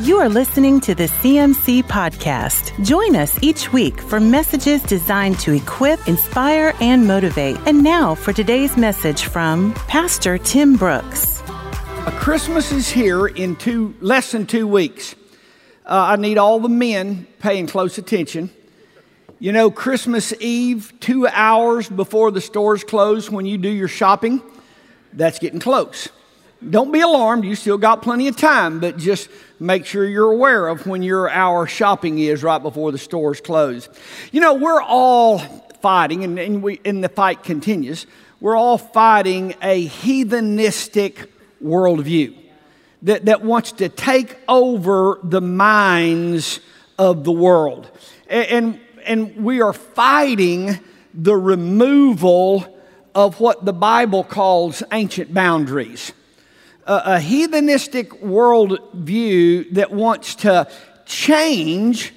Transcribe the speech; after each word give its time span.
You 0.00 0.18
are 0.18 0.28
listening 0.28 0.78
to 0.82 0.94
the 0.94 1.08
CMC 1.08 1.82
Podcast. 1.82 2.72
Join 2.84 3.16
us 3.16 3.36
each 3.42 3.72
week 3.72 4.00
for 4.00 4.20
messages 4.20 4.80
designed 4.84 5.40
to 5.40 5.52
equip, 5.52 6.06
inspire, 6.06 6.72
and 6.80 7.08
motivate. 7.08 7.56
And 7.66 7.82
now 7.82 8.14
for 8.14 8.32
today's 8.32 8.76
message 8.76 9.24
from 9.24 9.74
Pastor 9.88 10.38
Tim 10.38 10.76
Brooks. 10.76 11.42
Christmas 12.20 12.70
is 12.70 12.88
here 12.88 13.26
in 13.26 13.56
two, 13.56 13.92
less 14.00 14.30
than 14.30 14.46
two 14.46 14.68
weeks. 14.68 15.16
Uh, 15.84 16.10
I 16.10 16.14
need 16.14 16.38
all 16.38 16.60
the 16.60 16.68
men 16.68 17.26
paying 17.40 17.66
close 17.66 17.98
attention. 17.98 18.50
You 19.40 19.50
know, 19.50 19.68
Christmas 19.68 20.32
Eve, 20.38 20.92
two 21.00 21.26
hours 21.26 21.88
before 21.88 22.30
the 22.30 22.40
stores 22.40 22.84
close 22.84 23.32
when 23.32 23.46
you 23.46 23.58
do 23.58 23.68
your 23.68 23.88
shopping, 23.88 24.42
that's 25.12 25.40
getting 25.40 25.58
close. 25.58 26.08
Don't 26.68 26.90
be 26.90 27.00
alarmed, 27.00 27.44
you 27.44 27.54
still 27.54 27.78
got 27.78 28.02
plenty 28.02 28.26
of 28.26 28.36
time, 28.36 28.80
but 28.80 28.96
just 28.96 29.28
make 29.60 29.86
sure 29.86 30.04
you're 30.04 30.32
aware 30.32 30.66
of 30.66 30.86
when 30.88 31.04
your 31.04 31.30
hour 31.30 31.68
shopping 31.68 32.18
is 32.18 32.42
right 32.42 32.60
before 32.60 32.90
the 32.90 32.98
stores 32.98 33.40
close. 33.40 33.88
You 34.32 34.40
know, 34.40 34.54
we're 34.54 34.82
all 34.82 35.38
fighting, 35.80 36.24
and, 36.24 36.36
and, 36.36 36.60
we, 36.60 36.80
and 36.84 37.02
the 37.02 37.08
fight 37.08 37.44
continues, 37.44 38.06
we're 38.40 38.56
all 38.56 38.76
fighting 38.76 39.54
a 39.62 39.86
heathenistic 39.86 41.28
worldview 41.62 42.36
that, 43.02 43.26
that 43.26 43.42
wants 43.42 43.72
to 43.72 43.88
take 43.88 44.36
over 44.48 45.20
the 45.22 45.40
minds 45.40 46.58
of 46.98 47.22
the 47.22 47.32
world. 47.32 47.88
And, 48.28 48.46
and, 48.46 48.80
and 49.04 49.44
we 49.44 49.60
are 49.60 49.72
fighting 49.72 50.80
the 51.14 51.36
removal 51.36 52.76
of 53.14 53.38
what 53.38 53.64
the 53.64 53.72
Bible 53.72 54.24
calls 54.24 54.82
ancient 54.90 55.32
boundaries 55.32 56.12
a, 56.88 57.16
a 57.16 57.18
heathenistic 57.18 58.08
worldview 58.22 59.70
that 59.74 59.92
wants 59.92 60.36
to 60.36 60.68
change, 61.04 62.14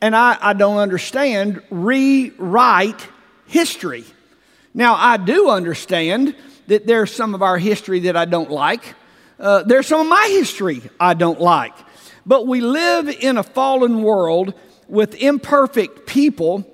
and 0.00 0.14
I, 0.14 0.36
I 0.40 0.52
don't 0.52 0.76
understand, 0.76 1.62
rewrite 1.70 3.08
history. 3.46 4.04
Now, 4.74 4.94
I 4.94 5.16
do 5.16 5.48
understand 5.48 6.36
that 6.66 6.86
there's 6.86 7.14
some 7.14 7.34
of 7.34 7.42
our 7.42 7.58
history 7.58 8.00
that 8.00 8.16
I 8.16 8.26
don't 8.26 8.50
like. 8.50 8.94
Uh, 9.40 9.62
there's 9.64 9.86
some 9.86 10.00
of 10.00 10.06
my 10.08 10.28
history 10.30 10.82
I 11.00 11.14
don't 11.14 11.40
like. 11.40 11.74
But 12.24 12.46
we 12.46 12.60
live 12.60 13.08
in 13.08 13.36
a 13.38 13.42
fallen 13.42 14.02
world 14.02 14.54
with 14.88 15.14
imperfect 15.16 16.06
people, 16.06 16.64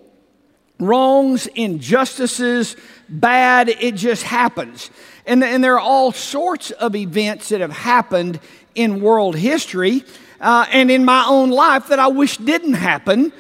wrongs, 0.79 1.47
injustices, 1.47 2.77
bad, 3.09 3.69
it 3.69 3.95
just 3.95 4.23
happens. 4.25 4.91
And, 5.29 5.45
and 5.45 5.63
there 5.63 5.75
are 5.75 5.81
all 5.81 6.11
sorts 6.11 6.71
of 6.71 6.97
events 6.97 7.51
that 7.51 7.61
have 7.61 7.71
happened 7.71 8.41
in 8.75 9.03
world 9.03 9.37
history 9.37 10.03
uh, 10.41 10.65
and 10.73 10.91
in 10.91 11.05
my 11.05 11.27
own 11.29 11.51
life 11.51 11.89
that 11.89 11.99
I 11.99 12.09
wish 12.09 12.39
didn't 12.39 12.73
happen. 12.73 13.33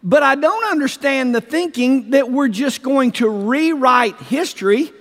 But 0.00 0.22
I 0.22 0.36
don't 0.36 0.64
understand 0.70 1.34
the 1.34 1.40
thinking 1.40 2.10
that 2.10 2.30
we're 2.30 2.48
just 2.48 2.82
going 2.82 3.10
to 3.12 3.28
rewrite 3.28 4.16
history. 4.20 4.92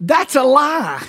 That's 0.00 0.36
a 0.36 0.44
lie. 0.44 1.04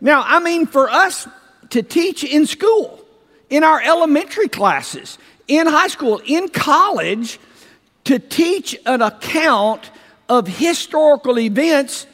Now, 0.00 0.22
I 0.24 0.38
mean, 0.38 0.66
for 0.66 0.88
us 0.88 1.26
to 1.70 1.82
teach 1.82 2.22
in 2.22 2.46
school, 2.46 3.04
in 3.50 3.64
our 3.64 3.82
elementary 3.82 4.48
classes, 4.48 5.18
in 5.48 5.66
high 5.66 5.88
school, 5.88 6.20
in 6.24 6.48
college, 6.48 7.40
to 8.04 8.20
teach 8.20 8.78
an 8.86 9.02
account 9.02 9.90
of 10.28 10.46
historical 10.46 11.40
events 11.40 12.06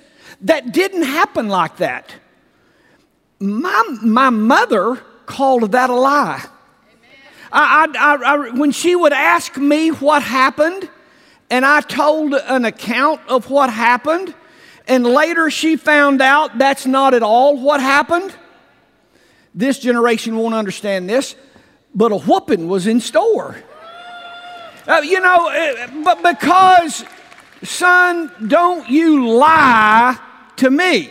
that 0.45 0.73
didn't 0.73 1.03
happen 1.03 1.49
like 1.49 1.79
that. 1.79 2.15
My, 3.41 3.83
my 4.03 4.31
mother 4.31 4.97
called 5.27 5.73
that 5.73 5.91
a 5.91 5.95
lie. 5.95 6.45
I, 7.51 7.87
I, 7.97 8.15
I, 8.15 8.51
when 8.51 8.71
she 8.71 8.95
would 8.95 9.13
ask 9.13 9.57
me 9.57 9.89
what 9.89 10.23
happened, 10.23 10.89
and 11.51 11.65
I 11.65 11.81
told 11.81 12.35
an 12.35 12.65
account 12.65 13.21
of 13.29 13.49
what 13.49 13.71
happened, 13.71 14.35
and 14.87 15.07
later 15.07 15.51
she 15.51 15.77
found 15.77 16.21
out 16.21 16.59
that's 16.59 16.85
not 16.85 17.15
at 17.15 17.23
all 17.23 17.57
what 17.57 17.81
happened, 17.81 18.35
this 19.55 19.79
generation 19.79 20.37
won't 20.37 20.55
understand 20.55 21.09
this, 21.09 21.37
but 21.95 22.13
a 22.13 22.17
whooping 22.17 22.69
was 22.69 22.87
in 22.87 23.01
store. 23.01 23.57
Uh, 24.87 25.01
you 25.03 25.21
know, 25.21 25.49
uh, 25.49 25.87
but 26.03 26.23
because, 26.23 27.05
son, 27.63 28.31
don't 28.49 28.91
you 28.91 29.29
lie 29.29 30.19
to 30.59 30.71
me. 30.71 31.11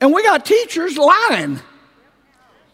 And 0.00 0.12
we 0.12 0.22
got 0.22 0.44
teachers 0.44 0.96
lying 0.98 1.60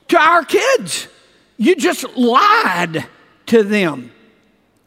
to 0.09 0.19
our 0.19 0.45
kids. 0.45 1.09
You 1.57 1.77
just 1.77 2.05
lied 2.17 3.07
to 3.47 3.63
them. 3.63 4.13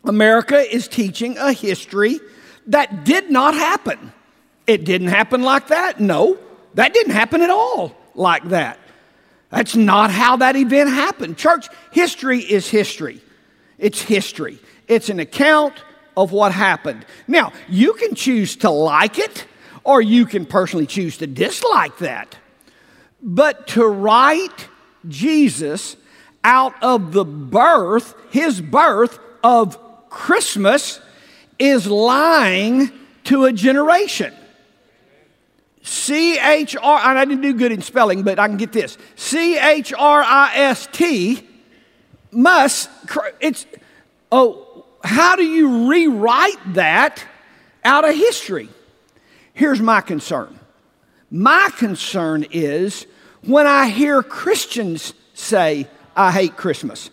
America 0.03 0.57
is 0.57 0.87
teaching 0.87 1.37
a 1.37 1.53
history 1.53 2.19
that 2.67 3.05
did 3.05 3.29
not 3.29 3.53
happen. 3.53 4.11
It 4.67 4.83
didn't 4.83 5.09
happen 5.09 5.43
like 5.43 5.67
that. 5.67 5.99
No, 5.99 6.37
that 6.73 6.93
didn't 6.93 7.13
happen 7.13 7.41
at 7.41 7.49
all 7.49 7.95
like 8.15 8.43
that. 8.49 8.79
That's 9.49 9.75
not 9.75 10.09
how 10.09 10.37
that 10.37 10.55
event 10.55 10.89
happened. 10.89 11.37
Church, 11.37 11.67
history 11.91 12.39
is 12.39 12.67
history. 12.67 13.21
It's 13.77 14.01
history, 14.01 14.59
it's 14.87 15.09
an 15.09 15.19
account 15.19 15.73
of 16.15 16.31
what 16.31 16.51
happened. 16.51 17.05
Now, 17.27 17.51
you 17.67 17.93
can 17.93 18.15
choose 18.15 18.55
to 18.57 18.69
like 18.69 19.19
it 19.19 19.45
or 19.83 20.01
you 20.01 20.25
can 20.25 20.45
personally 20.45 20.85
choose 20.85 21.17
to 21.17 21.27
dislike 21.27 21.97
that. 21.97 22.37
But 23.21 23.67
to 23.69 23.85
write 23.85 24.67
Jesus 25.07 25.95
out 26.43 26.73
of 26.81 27.13
the 27.13 27.25
birth, 27.25 28.15
his 28.31 28.61
birth 28.61 29.19
of 29.43 29.77
Christmas, 30.09 30.99
is 31.59 31.87
lying 31.87 32.91
to 33.25 33.45
a 33.45 33.53
generation. 33.53 34.33
C 35.83 36.37
H 36.37 36.75
R, 36.81 36.99
and 36.99 37.19
I 37.19 37.25
didn't 37.25 37.41
do 37.41 37.53
good 37.53 37.71
in 37.71 37.81
spelling, 37.81 38.23
but 38.23 38.39
I 38.39 38.47
can 38.47 38.57
get 38.57 38.71
this. 38.71 38.97
C 39.15 39.57
H 39.57 39.93
R 39.93 40.23
I 40.23 40.51
S 40.55 40.87
T 40.91 41.47
must, 42.31 42.89
it's, 43.39 43.65
oh, 44.31 44.85
how 45.03 45.35
do 45.35 45.43
you 45.43 45.89
rewrite 45.89 46.73
that 46.73 47.23
out 47.83 48.07
of 48.07 48.15
history? 48.15 48.69
Here's 49.53 49.79
my 49.79 50.01
concern 50.01 50.59
my 51.29 51.69
concern 51.77 52.45
is 52.51 53.07
when 53.41 53.65
I 53.65 53.89
hear 53.89 54.21
Christians 54.21 55.13
say, 55.33 55.87
I 56.15 56.31
hate 56.31 56.55
Christmas. 56.55 57.09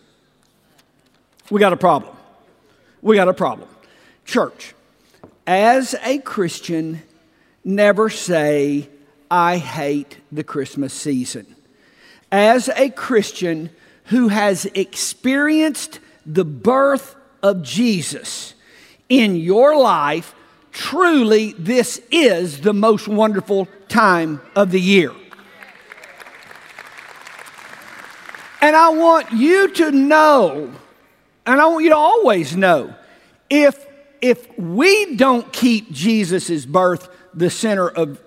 We 1.51 1.59
got 1.59 1.73
a 1.73 1.77
problem. 1.77 2.15
We 3.01 3.17
got 3.17 3.29
a 3.29 3.35
problem. 3.35 3.69
Church, 4.27 4.75
as 5.47 5.95
a 6.05 6.19
Christian, 6.19 7.03
never 7.65 8.11
say, 8.11 8.89
I 9.31 9.57
hate 9.57 10.19
the 10.31 10.45
Christmas 10.45 10.93
season. 10.93 11.57
As 12.31 12.69
a 12.69 12.91
Christian 12.91 13.71
who 14.05 14.29
has 14.29 14.67
experienced 14.67 15.99
the 16.27 16.45
birth 16.45 17.17
of 17.43 17.63
Jesus 17.63 18.55
in 19.09 19.35
your 19.35 19.77
life, 19.77 20.35
truly 20.73 21.53
this 21.53 22.01
is 22.11 22.61
the 22.61 22.73
most 22.73 23.09
wonderful 23.09 23.69
time 23.89 24.41
of 24.55 24.71
the 24.71 24.81
year. 24.81 25.13
And 28.61 28.77
I 28.77 28.91
want 28.91 29.33
you 29.33 29.73
to 29.73 29.91
know, 29.91 30.73
and 31.47 31.61
I 31.61 31.67
want 31.67 31.83
you 31.85 31.91
to 31.91 31.97
always 31.97 32.57
know, 32.57 32.95
if, 33.49 33.87
if 34.21 34.59
we 34.59 35.17
don't 35.17 35.51
keep 35.53 35.91
Jesus' 35.91 36.67
birth 36.67 37.09
the 37.33 37.49
center 37.49 37.89
of 37.89 38.21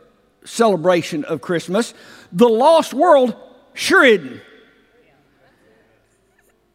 celebration 0.44 1.24
of 1.25 1.42
Christmas, 1.42 1.94
the 2.31 2.50
lost 2.50 2.94
world 2.94 3.36
sure 3.74 4.04
isn't. 4.04 4.42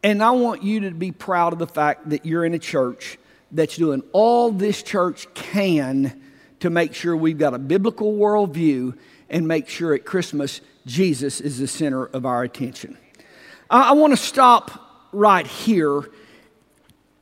And 0.03 0.23
I 0.23 0.31
want 0.31 0.63
you 0.63 0.81
to 0.81 0.93
be 0.93 1.11
proud 1.11 1.53
of 1.53 1.59
the 1.59 1.67
fact 1.67 2.11
that 2.11 2.25
you're 2.25 2.45
in 2.45 2.55
a 2.55 2.59
church 2.59 3.19
that's 3.51 3.77
doing 3.77 4.03
all 4.13 4.53
this 4.53 4.83
church 4.83 5.33
can 5.35 6.21
to 6.61 6.71
make 6.71 6.95
sure 6.95 7.17
we've 7.17 7.39
got 7.39 7.55
a 7.55 7.59
biblical 7.59 8.15
worldview 8.15 8.97
and 9.31 9.47
make 9.47 9.69
sure 9.69 9.95
at 9.95 10.05
Christmas 10.05 10.61
Jesus 10.87 11.41
is 11.41 11.59
the 11.59 11.67
center 11.67 12.07
of 12.07 12.27
our 12.27 12.43
attention. 12.43 12.97
I, 13.71 13.91
I 13.91 13.93
want 13.93 14.13
to 14.13 14.17
stop 14.17 15.09
right 15.13 15.47
here 15.47 16.09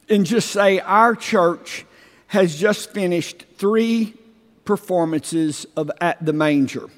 and 0.08 0.24
just 0.24 0.50
say 0.50 0.80
our 0.80 1.14
church 1.14 1.84
has 2.28 2.58
just 2.58 2.92
finished 2.92 3.44
three 3.56 4.14
performances 4.64 5.66
of 5.76 5.90
At 6.00 6.24
the 6.24 6.32
Manger. 6.32 6.88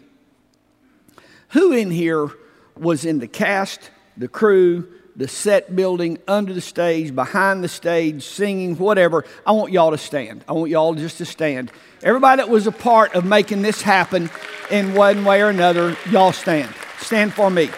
Who 1.51 1.73
in 1.73 1.91
here 1.91 2.29
was 2.77 3.05
in 3.05 3.19
the 3.19 3.29
cast, 3.29 3.91
the 4.17 4.29
crew, 4.29 4.89
the 5.19 5.27
set 5.27 5.75
building, 5.75 6.17
under 6.29 6.55
the 6.55 6.61
stage, 6.61 7.13
behind 7.13 7.63
the 7.65 7.69
stage, 7.69 8.23
singing, 8.23 8.79
whatever. 8.79 9.25
I 9.45 9.51
want 9.51 9.73
y'all 9.73 9.91
to 9.91 9.99
stand. 9.99 10.45
I 10.49 10.53
want 10.53 10.71
y'all 10.71 10.95
just 10.95 11.19
to 11.19 11.25
stand. 11.27 11.73
Everybody 12.05 12.41
that 12.41 12.49
was 12.49 12.69
a 12.69 12.73
part 12.73 13.15
of 13.17 13.25
making 13.25 13.63
this 13.63 13.83
happen 13.83 14.31
in 14.71 14.95
one 14.95 15.25
way 15.25 15.43
or 15.43 15.49
another, 15.49 15.97
y'all 16.09 16.31
stand. 16.31 16.73
Stand 17.01 17.35
for 17.35 17.51
me. 17.51 17.69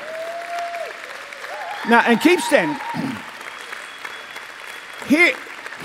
Now, 1.88 2.00
and 2.06 2.20
keep 2.20 2.40
standing. 2.40 2.78
Here, 5.08 5.34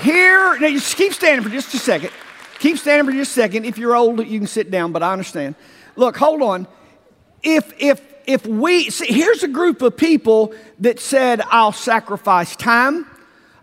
here, 0.02 0.58
now 0.60 0.68
just 0.68 0.96
keep 0.96 1.12
standing 1.12 1.42
for 1.42 1.50
just 1.50 1.74
a 1.74 1.78
second. 1.78 2.10
Keep 2.60 2.78
standing 2.78 3.10
for 3.10 3.16
just 3.16 3.32
a 3.32 3.34
second. 3.34 3.64
If 3.64 3.76
you're 3.76 3.96
old, 3.96 4.24
you 4.24 4.38
can 4.38 4.46
sit 4.46 4.70
down, 4.70 4.92
but 4.92 5.02
I 5.02 5.12
understand. 5.12 5.56
Look, 5.96 6.16
hold 6.16 6.42
on. 6.42 6.68
If, 7.42 7.72
if, 7.78 8.00
if 8.26 8.46
we, 8.46 8.90
see, 8.90 9.12
here's 9.12 9.42
a 9.42 9.48
group 9.48 9.82
of 9.82 9.96
people 9.96 10.54
that 10.80 11.00
said, 11.00 11.40
I'll 11.42 11.72
sacrifice 11.72 12.56
time, 12.56 13.06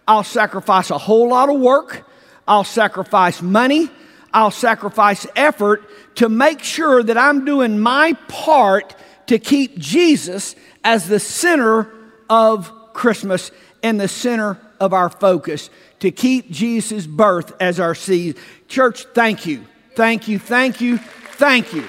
I'll 0.08 0.24
sacrifice 0.24 0.90
a 0.90 0.98
whole 0.98 1.30
lot 1.30 1.50
of 1.50 1.60
work, 1.60 2.08
I'll 2.48 2.64
sacrifice 2.64 3.42
money, 3.42 3.90
I'll 4.34 4.52
sacrifice 4.52 5.28
effort 5.36 5.84
to 6.16 6.30
make 6.30 6.62
sure 6.64 7.04
that 7.04 7.18
I'm 7.18 7.46
doing 7.46 7.80
my 7.80 8.14
part 8.28 8.96
to 9.28 9.40
keep 9.40 9.78
Jesus 9.78 10.56
as 10.84 11.08
the 11.08 11.20
center 11.20 11.92
of 12.30 12.72
Christmas 12.94 13.52
and 13.82 14.00
the 14.00 14.08
center 14.08 14.58
of 14.80 14.94
our 14.94 15.10
focus, 15.10 15.70
to 16.00 16.12
keep 16.12 16.50
Jesus' 16.50 17.08
birth 17.08 17.54
as 17.60 17.80
our 17.80 17.96
seed. 17.96 18.38
Church, 18.68 19.06
thank 19.14 19.46
you. 19.46 19.66
Thank 19.96 20.28
you, 20.28 20.40
thank 20.40 20.82
you, 20.82 20.98
thank 20.98 21.74
you. 21.74 21.86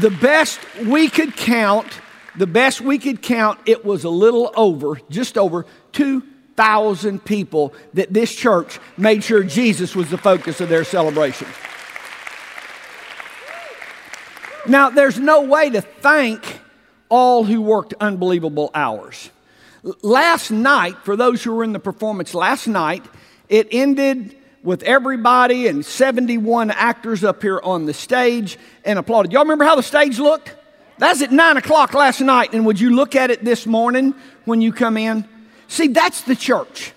The 0.00 0.10
best 0.10 0.60
we 0.84 1.08
could 1.08 1.36
count, 1.36 1.86
the 2.36 2.46
best 2.46 2.80
we 2.80 2.98
could 2.98 3.22
count, 3.22 3.60
it 3.64 3.84
was 3.84 4.04
a 4.04 4.10
little 4.10 4.52
over, 4.56 5.00
just 5.08 5.38
over 5.38 5.66
2,000 5.92 7.24
people 7.24 7.72
that 7.94 8.12
this 8.12 8.34
church 8.34 8.80
made 8.96 9.22
sure 9.22 9.44
Jesus 9.44 9.94
was 9.94 10.10
the 10.10 10.18
focus 10.18 10.60
of 10.60 10.68
their 10.68 10.82
celebration. 10.82 11.46
Now, 14.66 14.90
there's 14.90 15.18
no 15.18 15.42
way 15.42 15.70
to 15.70 15.80
thank 15.80 16.60
all 17.08 17.44
who 17.44 17.60
worked 17.60 17.94
unbelievable 18.00 18.70
hours. 18.74 19.30
Last 20.02 20.50
night, 20.50 20.96
for 21.04 21.16
those 21.16 21.44
who 21.44 21.54
were 21.54 21.62
in 21.62 21.72
the 21.72 21.78
performance 21.78 22.34
last 22.34 22.66
night, 22.66 23.04
it 23.48 23.68
ended 23.70 24.36
with 24.64 24.82
everybody 24.82 25.68
and 25.68 25.84
71 25.84 26.70
actors 26.70 27.22
up 27.22 27.42
here 27.42 27.60
on 27.62 27.84
the 27.84 27.94
stage 27.94 28.58
and 28.84 28.98
applauded. 28.98 29.30
Y'all 29.30 29.42
remember 29.42 29.64
how 29.64 29.76
the 29.76 29.82
stage 29.82 30.18
looked? 30.18 30.56
That's 30.98 31.20
at 31.22 31.30
9 31.30 31.58
o'clock 31.58 31.92
last 31.92 32.20
night. 32.20 32.54
And 32.54 32.64
would 32.66 32.80
you 32.80 32.90
look 32.90 33.14
at 33.14 33.30
it 33.30 33.44
this 33.44 33.66
morning 33.66 34.14
when 34.46 34.62
you 34.62 34.72
come 34.72 34.96
in? 34.96 35.28
See, 35.68 35.88
that's 35.88 36.22
the 36.22 36.34
church. 36.34 36.92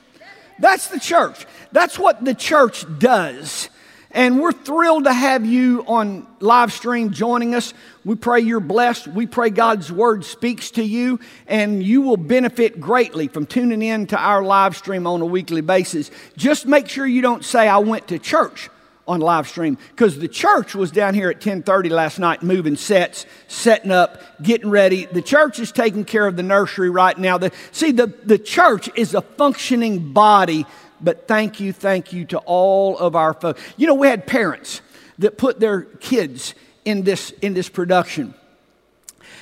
That's 0.60 0.88
the 0.88 1.00
church. 1.00 1.46
That's 1.72 2.00
what 2.00 2.24
the 2.24 2.34
church 2.34 2.86
does. 3.00 3.70
And 4.18 4.40
we're 4.40 4.52
thrilled 4.52 5.04
to 5.04 5.14
have 5.14 5.46
you 5.46 5.84
on 5.86 6.26
live 6.40 6.74
stream 6.74 7.12
joining 7.12 7.54
us. 7.54 7.76
We 8.04 8.16
pray 8.16 8.40
you're 8.40 8.60
blessed. 8.60 9.08
We 9.08 9.28
pray 9.28 9.52
God's 9.52 9.92
word 9.92 10.26
speaks 10.26 10.72
to 10.72 10.84
you, 10.84 11.20
and 11.46 11.84
you 11.84 12.02
will 12.02 12.18
benefit 12.18 12.82
greatly 12.82 13.28
from 13.28 13.46
tuning 13.46 13.84
in 13.84 14.08
to 14.08 14.18
our 14.18 14.42
live 14.42 14.76
stream 14.76 15.06
on 15.06 15.22
a 15.22 15.26
weekly 15.28 15.62
basis. 15.62 16.10
Just 16.36 16.66
make 16.66 16.90
sure 16.90 17.06
you 17.06 17.22
don't 17.22 17.46
say, 17.46 17.68
I 17.68 17.78
went 17.78 18.08
to 18.08 18.18
church 18.18 18.72
on 19.08 19.20
live 19.20 19.48
stream 19.48 19.78
because 19.92 20.18
the 20.18 20.28
church 20.28 20.74
was 20.74 20.90
down 20.90 21.14
here 21.14 21.30
at 21.30 21.40
10:30 21.40 21.92
last 21.92 22.18
night 22.18 22.42
moving 22.42 22.76
sets, 22.76 23.28
setting 23.48 23.92
up, 23.92 24.20
getting 24.42 24.72
ready. 24.72 25.06
The 25.06 25.22
church 25.22 25.60
is 25.60 25.72
taking 25.72 26.06
care 26.06 26.26
of 26.26 26.36
the 26.36 26.44
nursery 26.44 26.90
right 26.90 27.18
now. 27.18 27.38
The, 27.38 27.52
see, 27.72 27.92
the, 27.92 28.08
the 28.08 28.40
church 28.40 28.90
is 28.96 29.14
a 29.14 29.22
functioning 29.22 30.12
body 30.12 30.66
but 31.02 31.28
thank 31.28 31.60
you, 31.60 31.74
thank 31.74 32.14
you 32.14 32.26
to 32.26 32.40
all 32.40 32.98
of 32.98 33.16
our 33.16 33.34
folks. 33.34 33.62
You 33.78 33.88
know, 33.88 33.96
we 33.96 34.08
had 34.08 34.26
parents 34.26 34.82
that 35.20 35.38
put 35.38 35.60
their 35.60 35.82
kids 35.82 36.54
in 36.86 37.04
this, 37.04 37.32
in 37.42 37.54
this 37.54 37.70
production. 37.70 38.34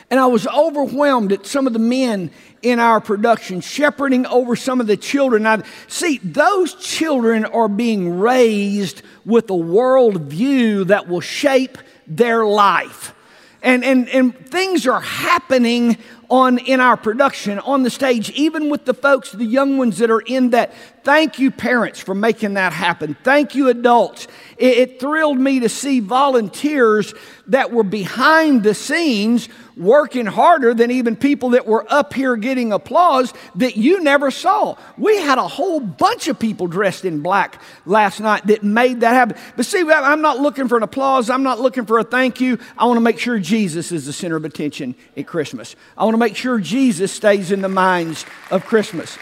And 0.10 0.20
I 0.20 0.28
was 0.28 0.46
overwhelmed 0.48 1.32
at 1.32 1.46
some 1.46 1.68
of 1.68 1.74
the 1.74 1.80
men 1.80 2.32
in 2.62 2.80
our 2.80 3.02
production, 3.02 3.62
shepherding 3.62 4.26
over 4.26 4.56
some 4.56 4.80
of 4.80 4.88
the 4.88 4.98
children. 4.98 5.48
I, 5.48 5.64
see, 5.88 6.20
those 6.20 6.76
children 6.76 7.46
are 7.46 7.68
being 7.68 8.20
raised 8.20 9.02
with 9.26 9.50
a 9.50 9.56
world 9.56 10.22
view 10.24 10.86
that 10.86 11.08
will 11.08 11.22
shape 11.22 11.78
their 12.08 12.46
life. 12.46 13.14
And, 13.62 13.84
and, 13.84 14.08
and 14.10 14.36
things 14.48 14.86
are 14.86 15.02
happening 15.02 15.98
on 16.30 16.58
in 16.58 16.80
our 16.80 16.98
production 16.98 17.60
on 17.60 17.84
the 17.84 17.90
stage 17.90 18.30
even 18.32 18.70
with 18.70 18.86
the 18.86 18.94
folks 18.94 19.32
the 19.32 19.46
young 19.46 19.78
ones 19.78 19.98
that 19.98 20.10
are 20.10 20.22
in 20.22 20.52
that. 20.52 20.74
Thank 21.04 21.40
you 21.40 21.52
parents 21.52 22.00
for 22.00 22.16
making 22.16 22.56
that 22.56 22.74
happen. 22.74 23.16
Thank 23.24 23.54
you 23.56 23.70
adults. 23.70 24.28
It, 24.58 24.78
it 24.78 25.00
thrilled 25.00 25.38
me 25.38 25.60
to 25.60 25.70
see 25.70 26.00
volunteers 26.00 27.14
that 27.48 27.72
were 27.72 27.84
behind 27.84 28.64
the 28.64 28.74
scenes 28.74 29.50
working 29.78 30.26
harder 30.26 30.74
than 30.74 30.92
even 30.92 31.16
people 31.16 31.50
that 31.50 31.66
were 31.66 31.86
up 31.92 32.14
here 32.14 32.36
getting 32.36 32.72
applause 32.72 33.34
that 33.56 33.76
you 33.76 34.02
never 34.02 34.32
saw. 34.32 34.76
We 34.98 35.18
had 35.18 35.38
a 35.38 35.48
whole 35.48 35.80
bunch 35.80 36.28
of 36.28 36.40
people 36.40 36.68
dressed 36.68 37.06
in 37.06 37.22
black 37.22 37.62
last 37.86 38.20
night 38.20 38.48
that 38.48 38.64
made 38.64 39.02
that 39.02 39.14
happen. 39.14 39.38
But 39.56 39.66
see, 39.66 39.82
I'm 39.82 40.22
not 40.22 40.40
looking 40.40 40.68
for 40.68 40.78
an 40.78 40.84
applause. 40.84 41.30
I'm 41.30 41.44
not 41.44 41.60
looking 41.60 41.86
for 41.86 42.00
a 42.00 42.04
thank 42.04 42.40
you. 42.40 42.58
I 42.78 42.86
want 42.86 42.98
to 42.98 43.02
make 43.02 43.20
sure 43.20 43.38
Jesus 43.40 43.92
is 43.92 44.06
the 44.06 44.14
center 44.14 44.36
of 44.36 44.46
attention 44.46 44.96
at 45.18 45.28
Christmas. 45.28 45.76
I 45.98 46.06
want 46.06 46.14
to 46.14 46.20
make 46.20 46.36
sure 46.36 46.60
Jesus 46.60 47.12
stays 47.12 47.52
in 47.52 47.62
the 47.62 47.70
minds 47.70 48.26
of 48.52 48.66
Christmas. 48.66 49.18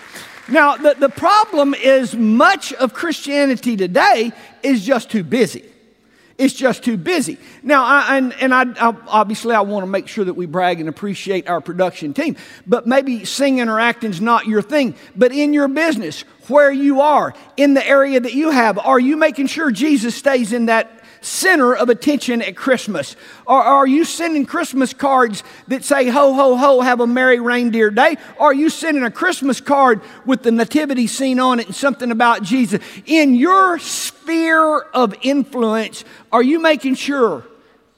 Now, 0.47 0.75
the, 0.75 0.95
the 0.99 1.09
problem 1.09 1.73
is 1.73 2.15
much 2.15 2.73
of 2.73 2.93
Christianity 2.93 3.77
today 3.77 4.33
is 4.61 4.85
just 4.85 5.09
too 5.09 5.23
busy. 5.23 5.63
It's 6.37 6.53
just 6.53 6.83
too 6.83 6.97
busy. 6.97 7.37
Now, 7.61 7.83
I, 7.83 8.17
and, 8.17 8.33
and 8.41 8.53
I, 8.53 8.63
I, 8.63 8.95
obviously, 9.07 9.53
I 9.53 9.61
want 9.61 9.83
to 9.83 9.87
make 9.87 10.07
sure 10.07 10.25
that 10.25 10.33
we 10.33 10.47
brag 10.47 10.79
and 10.79 10.89
appreciate 10.89 11.47
our 11.47 11.61
production 11.61 12.13
team. 12.13 12.37
But 12.65 12.87
maybe 12.87 13.23
singing 13.23 13.69
or 13.69 13.79
acting 13.79 14.09
is 14.09 14.19
not 14.19 14.47
your 14.47 14.63
thing. 14.63 14.95
But 15.15 15.31
in 15.31 15.53
your 15.53 15.67
business, 15.67 16.21
where 16.47 16.71
you 16.71 17.01
are, 17.01 17.35
in 17.55 17.75
the 17.75 17.87
area 17.87 18.19
that 18.19 18.33
you 18.33 18.49
have, 18.49 18.79
are 18.79 18.99
you 18.99 19.15
making 19.15 19.47
sure 19.47 19.71
Jesus 19.71 20.15
stays 20.15 20.53
in 20.53 20.65
that 20.65 21.02
center 21.23 21.73
of 21.73 21.89
attention 21.89 22.41
at 22.41 22.55
Christmas? 22.55 23.15
Or 23.45 23.61
are 23.61 23.87
you 23.87 24.05
sending 24.05 24.45
Christmas 24.45 24.93
cards 24.93 25.43
that 25.67 25.83
say, 25.83 26.09
ho, 26.09 26.33
ho, 26.33 26.57
ho, 26.57 26.81
have 26.81 26.99
a 26.99 27.07
merry 27.07 27.39
reindeer 27.39 27.89
day? 27.89 28.17
Or 28.37 28.47
are 28.47 28.53
you 28.53 28.69
sending 28.69 29.03
a 29.03 29.11
Christmas 29.11 29.61
card 29.61 30.01
with 30.25 30.43
the 30.43 30.51
nativity 30.51 31.07
scene 31.07 31.39
on 31.39 31.59
it 31.59 31.67
and 31.67 31.75
something 31.75 32.11
about 32.11 32.43
Jesus? 32.43 32.83
In 33.05 33.35
your 33.35 33.79
sphere 33.79 34.79
of 34.79 35.15
influence, 35.21 36.03
are 36.31 36.43
you 36.43 36.59
making 36.59 36.95
sure 36.95 37.45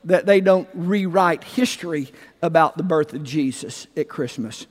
that 0.03 0.25
they 0.25 0.39
don't 0.39 0.69
rewrite 0.73 1.43
history 1.43 2.11
about 2.41 2.77
the 2.77 2.83
birth 2.83 3.13
of 3.13 3.23
Jesus 3.23 3.87
at 3.97 4.07
Christmas? 4.07 4.67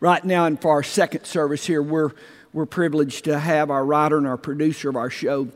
Right 0.00 0.24
now, 0.24 0.46
and 0.46 0.60
for 0.60 0.72
our 0.72 0.82
second 0.82 1.26
service 1.26 1.64
here, 1.64 1.80
we're, 1.80 2.10
we're 2.52 2.66
privileged 2.66 3.26
to 3.26 3.38
have 3.38 3.70
our 3.70 3.84
writer 3.84 4.18
and 4.18 4.26
our 4.26 4.36
producer 4.36 4.88
of 4.88 4.96
our 4.96 5.10
show, 5.10 5.48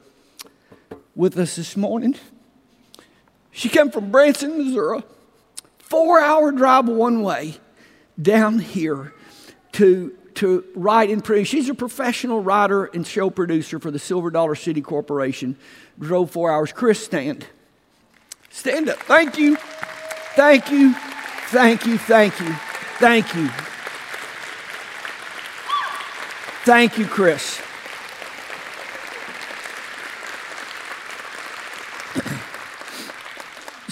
with 1.17 1.37
us 1.39 1.57
this 1.57 1.77
morning. 1.77 2.15
She 3.51 3.69
came 3.69 3.91
from 3.91 4.13
Branson, 4.13 4.59
Missouri, 4.59 5.03
four 5.79 6.21
hour 6.21 6.53
drive 6.53 6.87
one 6.87 7.23
way 7.23 7.57
down 8.21 8.59
here 8.59 9.15
to, 9.73 10.17
to 10.35 10.65
write 10.75 11.09
and 11.11 11.25
produce. 11.25 11.49
She's 11.49 11.69
a 11.71 11.75
professional 11.75 12.41
writer 12.41 12.85
and 12.85 13.07
show 13.07 13.31
producer 13.31 13.79
for 13.79 13.91
the 13.91 13.99
Silver 13.99 14.31
Dollar 14.31 14.55
City 14.55 14.83
Corporation. 14.83 15.57
Drove 15.99 16.31
four 16.31 16.53
hours. 16.53 16.71
Chris, 16.71 17.03
stand. 17.03 17.47
Stand 18.51 18.91
up. 18.91 18.99
Thank 19.01 19.39
you. 19.39 19.57
Thank 20.35 20.71
you. 20.71 20.93
Thank 21.49 21.87
you. 21.87 21.99
Thank 21.99 22.39
you. 22.41 22.53
Thank 22.99 23.35
you. 23.35 23.49
Thank 26.65 26.99
you, 26.99 27.07
Chris. 27.07 27.66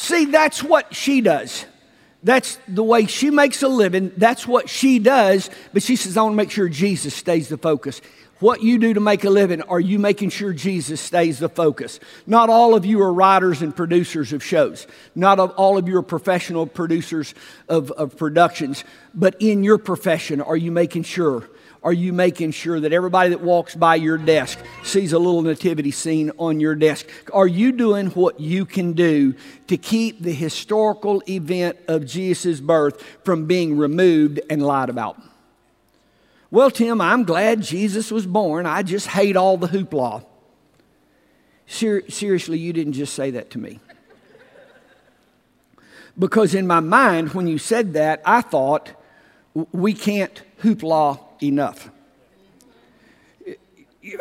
See, 0.04 0.26
that's 0.26 0.62
what 0.62 0.94
she 0.94 1.22
does. 1.22 1.64
That's 2.22 2.58
the 2.68 2.82
way 2.82 3.06
she 3.06 3.30
makes 3.30 3.62
a 3.62 3.68
living. 3.68 4.12
That's 4.18 4.46
what 4.46 4.68
she 4.68 4.98
does. 4.98 5.48
But 5.72 5.82
she 5.82 5.96
says, 5.96 6.18
I 6.18 6.22
want 6.22 6.34
to 6.34 6.36
make 6.36 6.50
sure 6.50 6.68
Jesus 6.68 7.14
stays 7.14 7.48
the 7.48 7.56
focus. 7.56 8.02
What 8.38 8.62
you 8.62 8.76
do 8.76 8.92
to 8.92 9.00
make 9.00 9.24
a 9.24 9.30
living, 9.30 9.62
are 9.62 9.80
you 9.80 9.98
making 9.98 10.28
sure 10.28 10.52
Jesus 10.52 11.00
stays 11.00 11.38
the 11.38 11.48
focus? 11.48 12.00
Not 12.26 12.50
all 12.50 12.74
of 12.74 12.84
you 12.84 13.00
are 13.00 13.10
writers 13.10 13.62
and 13.62 13.74
producers 13.74 14.34
of 14.34 14.44
shows. 14.44 14.86
Not 15.14 15.38
all 15.38 15.78
of 15.78 15.88
you 15.88 15.96
are 15.96 16.02
professional 16.02 16.66
producers 16.66 17.34
of, 17.70 17.90
of 17.92 18.18
productions. 18.18 18.84
But 19.14 19.36
in 19.40 19.64
your 19.64 19.78
profession, 19.78 20.42
are 20.42 20.56
you 20.56 20.70
making 20.70 21.04
sure 21.04 21.48
are 21.84 21.92
you 21.92 22.14
making 22.14 22.52
sure 22.52 22.80
that 22.80 22.94
everybody 22.94 23.28
that 23.28 23.42
walks 23.42 23.74
by 23.74 23.96
your 23.96 24.16
desk 24.16 24.58
sees 24.82 25.12
a 25.12 25.18
little 25.18 25.42
nativity 25.42 25.90
scene 25.90 26.32
on 26.38 26.58
your 26.58 26.74
desk? 26.74 27.06
Are 27.30 27.46
you 27.46 27.72
doing 27.72 28.06
what 28.08 28.40
you 28.40 28.64
can 28.64 28.94
do 28.94 29.34
to 29.66 29.76
keep 29.76 30.22
the 30.22 30.32
historical 30.32 31.22
event 31.28 31.76
of 31.86 32.06
Jesus' 32.06 32.58
birth 32.58 33.02
from 33.22 33.44
being 33.44 33.76
removed 33.76 34.40
and 34.48 34.62
lied 34.62 34.88
about? 34.88 35.20
Well, 36.50 36.70
Tim, 36.70 37.02
I'm 37.02 37.24
glad 37.24 37.60
Jesus 37.60 38.10
was 38.10 38.26
born. 38.26 38.64
I 38.64 38.82
just 38.82 39.08
hate 39.08 39.36
all 39.36 39.58
the 39.58 39.68
hoopla. 39.68 40.24
Ser- 41.66 42.08
seriously, 42.08 42.58
you 42.58 42.72
didn't 42.72 42.94
just 42.94 43.12
say 43.12 43.30
that 43.32 43.50
to 43.50 43.58
me. 43.58 43.80
Because 46.18 46.54
in 46.54 46.66
my 46.66 46.80
mind, 46.80 47.34
when 47.34 47.46
you 47.46 47.58
said 47.58 47.92
that, 47.92 48.22
I 48.24 48.40
thought, 48.40 48.92
we 49.72 49.92
can't 49.92 50.42
hoopla 50.62 51.20
enough. 51.42 51.90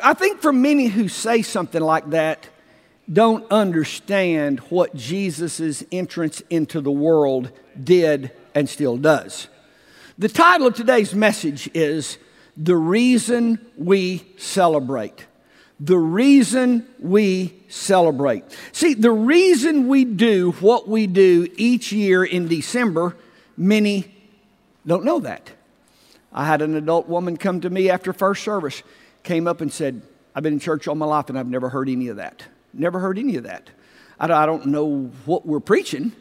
I 0.02 0.14
think 0.14 0.42
for 0.42 0.54
many 0.54 0.88
who 0.88 1.08
say 1.08 1.42
something 1.42 1.82
like 1.82 2.10
that, 2.12 2.48
don't 3.12 3.50
understand 3.52 4.60
what 4.70 4.96
Jesus' 4.96 5.84
entrance 5.92 6.42
into 6.50 6.80
the 6.80 6.92
world 6.92 7.52
did 7.82 8.32
and 8.56 8.70
still 8.70 8.98
does. 8.98 9.50
The 10.18 10.30
title 10.30 10.68
of 10.68 10.76
today's 10.76 11.14
message 11.14 11.70
is 11.74 12.18
The 12.56 12.78
Reason 12.78 13.60
We 13.78 14.26
Celebrate. 14.38 15.26
The 15.80 15.98
reason 15.98 16.88
we 17.00 17.62
celebrate. 17.68 18.46
See, 18.72 18.94
the 18.94 19.12
reason 19.12 19.88
we 19.88 20.06
do 20.06 20.52
what 20.62 20.88
we 20.88 21.08
do 21.08 21.48
each 21.58 21.92
year 21.92 22.24
in 22.24 22.48
December, 22.48 23.18
many 23.58 24.14
don't 24.86 25.04
know 25.04 25.20
that. 25.22 25.52
I 26.34 26.46
had 26.46 26.62
an 26.62 26.76
adult 26.76 27.08
woman 27.08 27.38
come 27.38 27.62
to 27.62 27.70
me 27.70 27.90
after 27.90 28.12
first 28.12 28.44
service, 28.44 28.82
came 29.22 29.48
up 29.48 29.62
and 29.62 29.72
said, 29.72 30.02
I've 30.36 30.44
been 30.44 30.54
in 30.54 30.60
church 30.60 30.88
all 30.88 30.96
my 30.96 31.06
life 31.06 31.30
and 31.30 31.38
I've 31.38 31.48
never 31.48 31.70
heard 31.70 31.88
any 31.90 32.08
of 32.08 32.18
that. 32.18 32.44
Never 32.74 33.00
heard 33.00 33.20
any 33.20 33.36
of 33.36 33.44
that. 33.44 33.70
I 34.20 34.46
don't 34.46 34.68
know 34.68 35.12
what 35.26 35.46
we're 35.46 35.60
preaching, 35.60 36.14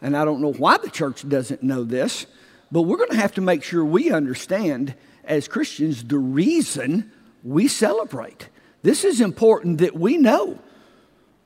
and 0.00 0.16
I 0.16 0.24
don't 0.24 0.40
know 0.40 0.52
why 0.52 0.76
the 0.78 0.90
church 0.90 1.28
doesn't 1.28 1.62
know 1.62 1.82
this, 1.82 2.26
but 2.70 2.82
we're 2.82 2.98
going 2.98 3.10
to 3.10 3.16
have 3.16 3.34
to 3.34 3.40
make 3.40 3.64
sure 3.64 3.84
we 3.84 4.12
understand 4.12 4.94
as 5.24 5.48
Christians 5.48 6.04
the 6.04 6.18
reason 6.18 7.10
we 7.42 7.66
celebrate. 7.66 8.48
This 8.82 9.04
is 9.04 9.20
important 9.20 9.78
that 9.78 9.94
we 9.94 10.18
know 10.18 10.58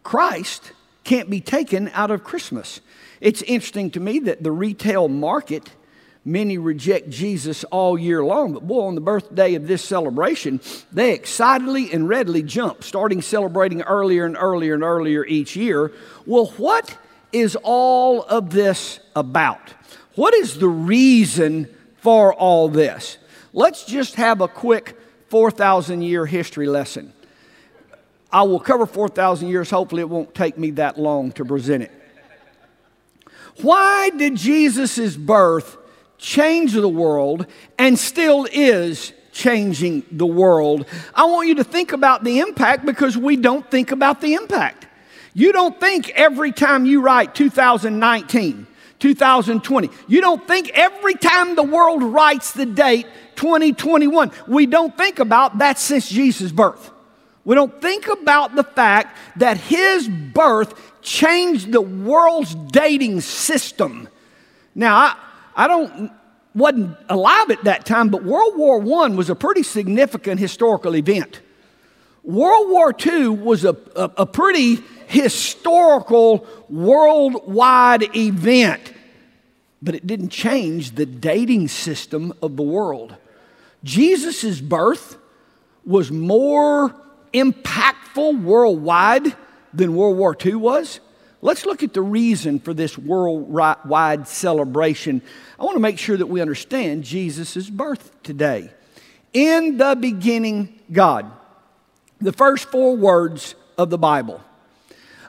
Christ 0.03 0.73
can't 1.03 1.31
be 1.31 1.41
taken 1.41 1.89
out 1.95 2.11
of 2.11 2.25
Christmas. 2.25 2.81
It's 3.21 3.43
interesting 3.43 3.91
to 3.93 4.01
me 4.01 4.19
that 4.21 4.43
the 4.43 4.53
retail 4.53 5.09
market 5.09 5.71
Many 6.25 6.57
reject 6.57 7.11
Jesus 7.11 7.65
all 7.65 7.99
year 7.99 8.25
long, 8.25 8.53
but 8.53 8.65
boy, 8.65 8.83
on 8.83 8.95
the 8.95 9.01
birthday 9.01 9.55
of 9.57 9.67
this 9.67 9.83
celebration, 9.83 10.61
they 10.93 11.13
excitedly 11.13 11.93
and 11.93 12.09
readily 12.09 12.45
jump, 12.45 12.85
starting 12.85 13.21
celebrating 13.23 13.83
earlier 13.83 14.25
and 14.25 14.37
earlier 14.39 14.75
and 14.75 14.85
earlier 14.85 15.25
each 15.25 15.57
year. 15.57 15.91
Well, 16.25 16.47
what 16.59 16.97
is 17.33 17.57
all 17.65 18.23
of 18.23 18.51
this 18.51 19.01
about? 19.17 19.75
What 20.15 20.33
is 20.35 20.59
the 20.59 20.69
reason 20.69 21.69
for 21.97 22.33
all 22.33 22.69
this? 22.69 23.19
Let's 23.53 23.85
just 23.85 24.15
have 24.15 24.41
a 24.41 24.49
quick 24.49 24.97
4,000 25.29 26.03
year 26.03 26.25
history 26.25 26.69
lesson. 26.69 27.13
I 28.31 28.43
will 28.43 28.61
cover 28.61 28.87
4,000 28.87 29.49
years. 29.49 29.71
Hopefully, 29.71 30.03
it 30.03 30.09
won't 30.09 30.35
take 30.37 30.57
me 30.57 30.71
that 30.73 30.99
long 30.99 31.33
to 31.33 31.45
present 31.45 31.83
it. 31.83 31.91
Why 33.61 34.11
did 34.11 34.37
Jesus' 34.37 35.17
birth 35.17 35.77
changed 36.23 36.75
the 36.75 36.89
world 36.89 37.47
and 37.79 37.99
still 37.99 38.47
is 38.51 39.13
changing 39.33 40.05
the 40.13 40.27
world. 40.27 40.87
I 41.15 41.25
want 41.25 41.49
you 41.49 41.57
to 41.57 41.65
think 41.65 41.93
about 41.93 42.23
the 42.23 42.39
impact 42.39 42.87
because 42.87 43.19
we 43.19 43.37
don't 43.37 43.69
think 43.71 43.91
about 43.91 44.21
the 44.21 44.35
impact. 44.35 44.87
You 45.35 45.53
don't 45.53 45.79
think 45.81 46.11
every 46.11 46.53
time 46.53 46.87
you 46.87 47.01
write 47.01 47.35
2019, 47.35 48.67
2020, 49.01 49.91
you 50.07 50.21
don't 50.21 50.47
think 50.47 50.71
every 50.75 51.15
time 51.15 51.57
the 51.57 51.63
world 51.63 52.03
writes 52.03 52.53
the 52.53 52.67
date 52.67 53.07
2021, 53.35 54.31
we 54.47 54.67
don't 54.67 54.97
think 54.97 55.19
about 55.19 55.59
that 55.59 55.79
since 55.79 56.09
Jesus' 56.09 56.53
birth. 56.53 56.91
We 57.45 57.57
don't 57.57 57.83
think 57.83 58.07
about 58.07 58.55
the 58.55 58.63
fact 58.63 59.17
that 59.39 59.57
his 59.57 60.07
birth 60.07 61.03
changed 61.03 61.73
the 61.73 61.81
world's 61.81 62.55
dating 62.55 63.23
system. 63.23 64.09
Now, 64.77 64.95
I, 64.95 65.17
I 65.55 65.69
don't 65.69 66.11
wasn't 66.55 66.97
alive 67.09 67.51
at 67.51 67.65
that 67.65 67.87
time, 67.87 68.09
but 68.09 68.25
World 68.25 68.57
War 68.57 69.05
I 69.05 69.09
was 69.09 69.31
a 69.31 69.35
pretty 69.35 69.63
significant 69.63 70.39
historical 70.39 70.95
event. 70.97 71.41
World 72.23 72.71
War 72.71 72.95
II 73.05 73.29
was 73.29 73.65
a, 73.65 73.77
a, 73.97 74.11
a 74.19 74.27
pretty 74.27 74.79
historical 75.07 76.47
worldwide 76.69 78.15
event, 78.15 78.93
but 79.81 79.95
it 79.95 80.07
didn't 80.07 80.29
change 80.29 80.93
the 80.93 81.07
dating 81.07 81.69
system 81.69 82.33
of 82.43 82.57
the 82.57 82.63
world. 82.63 83.17
Jesus' 83.83 84.61
birth 84.61 85.17
was 85.85 86.13
more 86.13 86.95
impactful 87.35 88.43
worldwide 88.43 89.35
than 89.75 89.97
World 89.97 90.17
War 90.17 90.37
II 90.45 90.55
was. 90.57 91.01
Let's 91.45 91.67
look 91.67 91.83
at 91.83 91.93
the 91.93 92.03
reason 92.03 92.61
for 92.61 92.73
this 92.73 92.97
worldwide 92.97 94.29
celebration. 94.29 95.23
I 95.59 95.65
want 95.65 95.75
to 95.75 95.81
make 95.81 95.99
sure 95.99 96.17
that 96.17 96.27
we 96.27 96.41
understand 96.41 97.03
Jesus' 97.03 97.69
birth 97.69 98.23
today. 98.23 98.71
In 99.33 99.77
the 99.77 99.97
beginning, 100.01 100.79
God. 100.93 101.31
The 102.21 102.33
first 102.33 102.71
four 102.71 102.97
words 102.97 103.57
of 103.77 103.91
the 103.91 103.99
Bible. 103.99 104.41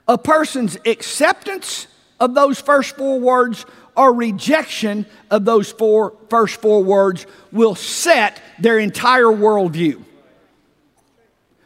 A 0.08 0.20
person's 0.20 0.77
acceptance 0.86 1.88
of 2.20 2.36
those 2.36 2.62
first 2.62 2.96
four 2.96 3.20
words 3.20 3.65
or 3.96 4.13
rejection 4.13 5.08
of 5.32 5.46
those 5.46 5.72
four, 5.72 6.15
first 6.29 6.62
four 6.62 6.84
words 6.84 7.25
will 7.51 7.74
set 7.74 8.39
their 8.60 8.77
entire 8.77 9.25
worldview. 9.25 10.03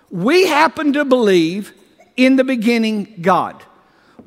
We 0.10 0.48
happen 0.48 0.94
to 0.94 1.04
believe 1.04 1.74
in 2.16 2.38
the 2.38 2.46
beginning 2.46 3.16
God. 3.22 3.62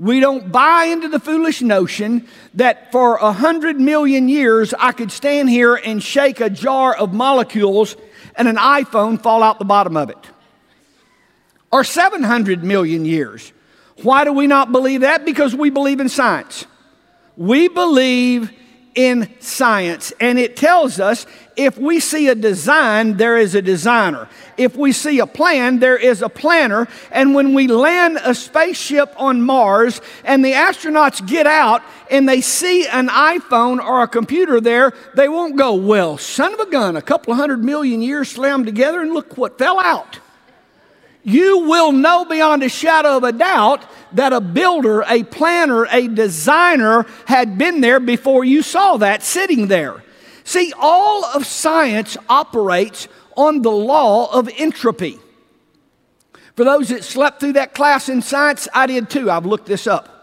We 0.00 0.20
don't 0.20 0.50
buy 0.50 0.84
into 0.84 1.08
the 1.08 1.20
foolish 1.20 1.60
notion 1.60 2.26
that 2.54 2.90
for 2.90 3.16
a 3.16 3.32
hundred 3.32 3.78
million 3.78 4.30
years 4.30 4.72
I 4.72 4.92
could 4.92 5.12
stand 5.12 5.50
here 5.50 5.74
and 5.74 6.02
shake 6.02 6.40
a 6.40 6.48
jar 6.48 6.96
of 6.96 7.12
molecules 7.12 7.96
and 8.34 8.48
an 8.48 8.56
iPhone 8.56 9.20
fall 9.22 9.42
out 9.42 9.58
the 9.58 9.66
bottom 9.66 9.98
of 9.98 10.08
it. 10.08 10.16
Or 11.70 11.84
700 11.84 12.64
million 12.64 13.04
years. 13.04 13.52
Why 14.02 14.24
do 14.24 14.32
we 14.32 14.46
not 14.46 14.72
believe 14.72 15.02
that? 15.02 15.26
Because 15.26 15.54
we 15.54 15.68
believe 15.68 16.00
in 16.00 16.08
science. 16.08 16.64
We 17.36 17.68
believe 17.68 18.50
in 19.00 19.30
science, 19.40 20.12
and 20.20 20.38
it 20.38 20.56
tells 20.56 21.00
us 21.00 21.26
if 21.56 21.78
we 21.78 22.00
see 22.00 22.28
a 22.28 22.34
design, 22.34 23.16
there 23.16 23.36
is 23.36 23.54
a 23.54 23.62
designer. 23.62 24.28
If 24.56 24.76
we 24.76 24.92
see 24.92 25.18
a 25.18 25.26
plan, 25.26 25.78
there 25.78 25.96
is 25.96 26.22
a 26.22 26.28
planner. 26.28 26.86
And 27.10 27.34
when 27.34 27.54
we 27.54 27.66
land 27.66 28.18
a 28.22 28.34
spaceship 28.34 29.12
on 29.16 29.42
Mars 29.42 30.00
and 30.24 30.44
the 30.44 30.52
astronauts 30.52 31.26
get 31.26 31.46
out 31.46 31.82
and 32.10 32.28
they 32.28 32.40
see 32.40 32.86
an 32.86 33.08
iPhone 33.08 33.82
or 33.82 34.02
a 34.02 34.08
computer 34.08 34.60
there, 34.60 34.92
they 35.14 35.28
won't 35.28 35.56
go, 35.56 35.74
Well, 35.74 36.18
son 36.18 36.54
of 36.54 36.60
a 36.60 36.70
gun, 36.70 36.96
a 36.96 37.02
couple 37.02 37.32
of 37.32 37.38
hundred 37.38 37.64
million 37.64 38.00
years 38.00 38.30
slammed 38.30 38.66
together 38.66 39.00
and 39.00 39.12
look 39.12 39.36
what 39.36 39.58
fell 39.58 39.80
out 39.80 40.18
you 41.22 41.66
will 41.68 41.92
know 41.92 42.24
beyond 42.24 42.62
a 42.62 42.68
shadow 42.68 43.16
of 43.16 43.24
a 43.24 43.32
doubt 43.32 43.84
that 44.12 44.32
a 44.32 44.40
builder, 44.40 45.02
a 45.02 45.24
planner, 45.24 45.86
a 45.86 46.08
designer 46.08 47.06
had 47.26 47.58
been 47.58 47.80
there 47.80 48.00
before 48.00 48.44
you 48.44 48.62
saw 48.62 48.96
that 48.96 49.22
sitting 49.22 49.68
there. 49.68 50.02
See, 50.44 50.72
all 50.78 51.24
of 51.24 51.46
science 51.46 52.16
operates 52.28 53.08
on 53.36 53.62
the 53.62 53.70
law 53.70 54.32
of 54.32 54.48
entropy. 54.56 55.18
For 56.56 56.64
those 56.64 56.88
that 56.88 57.04
slept 57.04 57.40
through 57.40 57.54
that 57.54 57.74
class 57.74 58.08
in 58.08 58.22
science, 58.22 58.66
I 58.74 58.86
did 58.86 59.08
too. 59.08 59.30
I've 59.30 59.46
looked 59.46 59.66
this 59.66 59.86
up. 59.86 60.20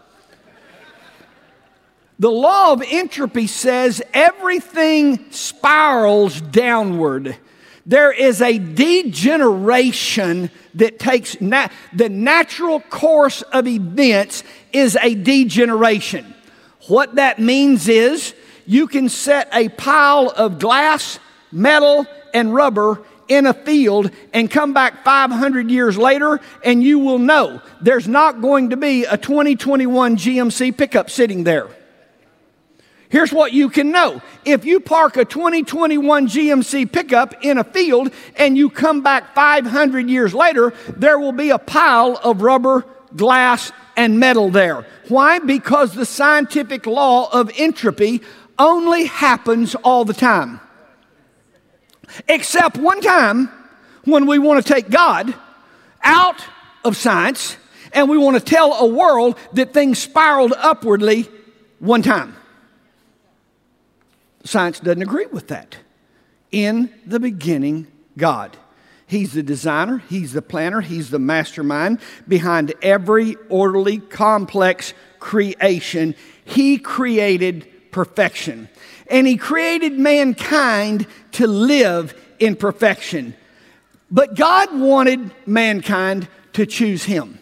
The 2.20 2.32
law 2.32 2.74
of 2.74 2.84
entropy 2.90 3.46
says 3.46 4.02
everything 4.14 5.32
spirals 5.32 6.42
downward 6.42 7.38
there 7.88 8.12
is 8.12 8.42
a 8.42 8.58
degeneration 8.60 10.52
that 10.76 11.00
takes 11.00 11.40
na- 11.40 11.70
the 11.94 12.10
natural 12.10 12.82
course 12.82 13.42
of 13.44 13.66
events 13.66 14.44
is 14.74 14.98
a 15.02 15.16
degeneration. 15.16 16.36
What 16.88 17.16
that 17.16 17.40
means 17.40 17.88
is 17.88 18.36
you 18.66 18.88
can 18.88 19.08
set 19.08 19.48
a 19.54 19.70
pile 19.70 20.30
of 20.36 20.60
glass, 20.60 21.18
metal, 21.50 22.06
and 22.34 22.54
rubber 22.54 23.02
in 23.30 23.46
a 23.46 23.54
field 23.54 24.12
and 24.34 24.52
come 24.52 24.74
back 24.74 25.06
500 25.06 25.72
years 25.72 25.98
later 25.98 26.42
and 26.64 26.84
you 26.84 27.00
will 27.00 27.20
know 27.20 27.62
there's 27.82 28.08
not 28.08 28.42
going 28.42 28.70
to 28.70 28.78
be 28.78 29.06
a 29.06 29.18
2021 29.18 30.18
GMC 30.18 30.78
pickup 30.78 31.10
sitting 31.10 31.46
there. 31.46 31.68
Here's 33.10 33.32
what 33.32 33.54
you 33.54 33.70
can 33.70 33.92
know. 33.92 34.22
If 34.44 34.66
you 34.66 34.80
park 34.80 35.16
a 35.16 35.24
2021 35.24 36.28
GMC 36.28 36.92
pickup 36.92 37.36
in 37.42 37.58
a 37.58 37.64
field 37.64 38.12
and 38.36 38.58
you 38.58 38.70
come 38.70 39.02
back 39.02 39.34
500 39.34 40.10
years 40.10 40.34
later, 40.34 40.74
there 40.90 41.18
will 41.18 41.32
be 41.32 41.52
a 41.52 41.58
pile 41.58 42.20
of 42.22 42.42
rubber, 42.42 42.86
glass, 43.16 43.72
and 43.96 44.20
metal 44.20 44.50
there. 44.50 44.86
Why? 45.08 45.40
Because 45.40 45.94
the 45.94 46.06
scientific 46.06 46.86
law 46.86 47.30
of 47.32 47.50
entropy 47.58 48.22
only 48.60 49.06
happens 49.06 49.74
all 49.76 50.04
the 50.04 50.14
time. 50.14 50.60
Except 52.28 52.78
one 52.78 53.02
time 53.02 53.50
when 54.04 54.26
we 54.26 54.38
want 54.38 54.66
to 54.66 54.74
take 54.74 54.90
God 54.90 55.34
out 56.04 56.44
of 56.84 56.98
science 56.98 57.58
and 57.94 58.10
we 58.10 58.18
want 58.18 58.38
to 58.38 58.44
tell 58.44 58.74
a 58.74 58.86
world 58.86 59.38
that 59.54 59.74
things 59.74 59.98
spiraled 59.98 60.54
upwardly 60.58 61.30
one 61.80 62.02
time. 62.02 62.36
Science 64.44 64.80
doesn't 64.80 65.02
agree 65.02 65.26
with 65.28 65.48
that. 65.50 65.78
In 66.52 66.94
the 67.06 67.20
beginning, 67.20 67.88
God. 68.18 68.58
He's 69.06 69.32
the 69.34 69.44
designer, 69.44 70.04
He's 70.10 70.34
the 70.34 70.42
planner, 70.42 70.82
He's 70.82 71.10
the 71.10 71.20
mastermind 71.20 72.00
behind 72.28 72.74
every 72.82 73.38
orderly, 73.48 74.00
complex 74.00 74.94
creation. 75.20 76.14
He 76.44 76.78
created 76.78 77.92
perfection. 77.92 78.68
And 79.10 79.26
He 79.26 79.38
created 79.38 79.98
mankind 79.98 81.08
to 81.34 81.48
live 81.48 82.22
in 82.40 82.58
perfection. 82.58 83.34
But 84.12 84.36
God 84.36 84.78
wanted 84.78 85.32
mankind 85.46 86.28
to 86.54 86.66
choose 86.66 87.06
Him. 87.06 87.40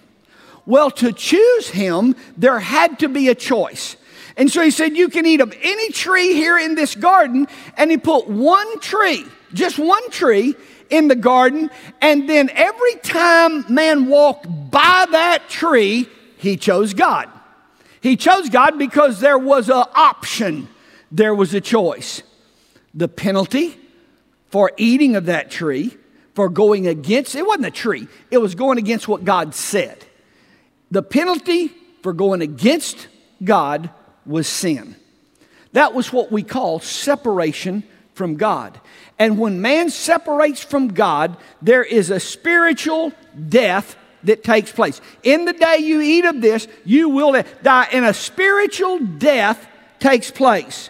Well, 0.68 0.92
to 0.92 1.12
choose 1.12 1.70
Him, 1.70 2.16
there 2.38 2.60
had 2.60 3.00
to 3.00 3.10
be 3.10 3.28
a 3.30 3.36
choice. 3.36 3.98
And 4.38 4.52
so 4.52 4.62
he 4.62 4.72
said, 4.72 4.98
You 4.98 5.10
can 5.10 5.26
eat 5.26 5.42
of 5.42 5.54
any 5.62 5.92
tree 5.92 6.34
here 6.34 6.58
in 6.58 6.76
this 6.76 6.96
garden. 6.96 7.48
And 7.78 7.90
he 7.90 7.98
put 7.98 8.28
one 8.28 8.80
tree, 8.80 9.26
just 9.54 9.80
one 9.80 10.10
tree, 10.12 10.56
in 10.90 11.08
the 11.08 11.16
garden. 11.16 11.70
And 12.02 12.30
then 12.30 12.50
every 12.54 12.96
time 12.96 13.66
man 13.74 14.08
walked 14.08 14.48
by 14.72 15.06
that 15.12 15.50
tree, 15.50 16.10
he 16.38 16.58
chose 16.58 16.94
God. 16.94 17.30
He 18.02 18.18
chose 18.18 18.50
God 18.50 18.78
because 18.78 19.20
there 19.20 19.38
was 19.38 19.70
an 19.70 19.84
option, 19.96 20.68
there 21.12 21.34
was 21.34 21.54
a 21.54 21.62
choice. 21.62 22.22
The 22.94 23.08
penalty 23.08 23.78
for 24.50 24.72
eating 24.78 25.16
of 25.16 25.26
that 25.26 25.50
tree, 25.50 25.98
for 26.34 26.50
going 26.50 26.88
against, 26.88 27.36
it 27.36 27.46
wasn't 27.46 27.66
a 27.66 27.72
tree, 27.72 28.08
it 28.30 28.38
was 28.38 28.54
going 28.54 28.78
against 28.78 29.08
what 29.08 29.24
God 29.24 29.56
said. 29.56 30.06
The 30.92 31.02
penalty 31.02 31.72
for 32.04 32.14
going 32.14 32.42
against 32.42 33.08
God 33.44 33.90
was 34.26 34.48
sin. 34.48 34.96
That 35.74 35.94
was 35.94 36.14
what 36.14 36.32
we 36.32 36.44
call 36.44 36.80
separation 36.80 37.84
from 38.14 38.36
God. 38.36 38.80
And 39.20 39.38
when 39.38 39.62
man 39.62 39.90
separates 39.90 40.64
from 40.64 40.90
God, 40.90 41.38
there 41.62 41.84
is 41.84 42.10
a 42.10 42.20
spiritual 42.20 43.12
death 43.50 43.96
that 44.24 44.44
takes 44.44 44.72
place. 44.72 45.02
In 45.24 45.46
the 45.46 45.54
day 45.54 45.78
you 45.78 46.02
eat 46.02 46.26
of 46.26 46.42
this, 46.42 46.68
you 46.84 47.10
will 47.10 47.44
die, 47.62 47.88
and 47.92 48.06
a 48.06 48.14
spiritual 48.14 49.00
death 49.00 49.68
takes 50.00 50.32
place. 50.32 50.90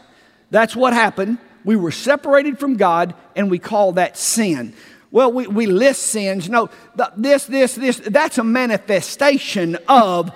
That's 0.51 0.75
what 0.75 0.93
happened. 0.93 1.39
We 1.63 1.75
were 1.75 1.91
separated 1.91 2.59
from 2.59 2.77
God, 2.77 3.15
and 3.35 3.49
we 3.49 3.59
call 3.59 3.93
that 3.93 4.17
sin. 4.17 4.73
Well, 5.11 5.31
we, 5.31 5.47
we 5.47 5.65
list 5.65 6.03
sins. 6.03 6.49
No, 6.49 6.69
this, 7.17 7.45
this, 7.45 7.75
this, 7.75 7.97
that's 7.97 8.37
a 8.37 8.43
manifestation 8.43 9.77
of 9.87 10.31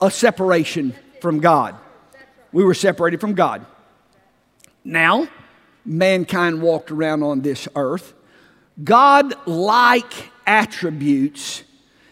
a 0.00 0.10
separation 0.10 0.94
from 1.20 1.40
God. 1.40 1.76
We 2.54 2.62
were 2.62 2.74
separated 2.74 3.20
from 3.20 3.34
God. 3.34 3.66
Now, 4.84 5.26
mankind 5.84 6.62
walked 6.62 6.92
around 6.92 7.24
on 7.24 7.40
this 7.40 7.66
earth, 7.74 8.14
God 8.82 9.34
like 9.44 10.30
attributes 10.46 11.64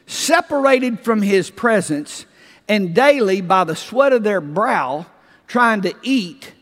separated 0.07 0.99
from 0.99 1.23
his 1.23 1.49
presence 1.49 2.27
and 2.67 2.93
daily 2.93 3.41
by 3.41 3.63
the 3.63 3.77
sweat 3.77 4.13
of 4.13 4.25
their 4.25 4.41
brow 4.41 5.07
trying 5.47 5.83
to 5.83 5.95
eat 6.03 6.53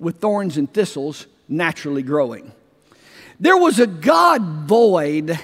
with 0.00 0.18
thorns 0.18 0.56
and 0.56 0.72
thistles 0.72 1.28
naturally 1.48 2.02
growing. 2.02 2.50
There 3.38 3.56
was 3.56 3.78
a 3.78 3.86
God 3.86 4.42
void 4.66 5.38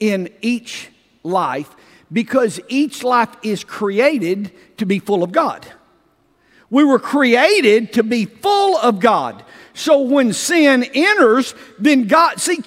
in 0.00 0.28
each 0.42 0.90
life 1.22 1.74
because 2.12 2.60
each 2.68 3.02
life 3.02 3.34
is 3.42 3.64
created 3.64 4.52
to 4.76 4.84
be 4.84 4.98
full 4.98 5.22
of 5.22 5.32
God. 5.32 5.66
We 6.70 6.84
were 6.84 6.98
created 6.98 7.94
to 7.94 8.02
be 8.02 8.26
full 8.26 8.76
of 8.78 9.00
God. 9.00 9.44
So 9.74 10.02
when 10.02 10.32
sin 10.32 10.84
enters, 10.92 11.54
then 11.78 12.06
God, 12.06 12.40
see, 12.40 12.62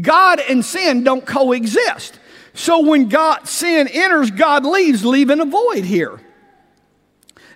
God 0.00 0.40
and 0.48 0.64
sin 0.64 1.04
don't 1.04 1.26
coexist. 1.26 2.18
So 2.54 2.80
when 2.80 3.08
God, 3.08 3.46
sin 3.48 3.88
enters, 3.88 4.30
God 4.30 4.64
leaves, 4.64 5.04
leaving 5.04 5.40
a 5.40 5.44
void 5.44 5.84
here. 5.84 6.20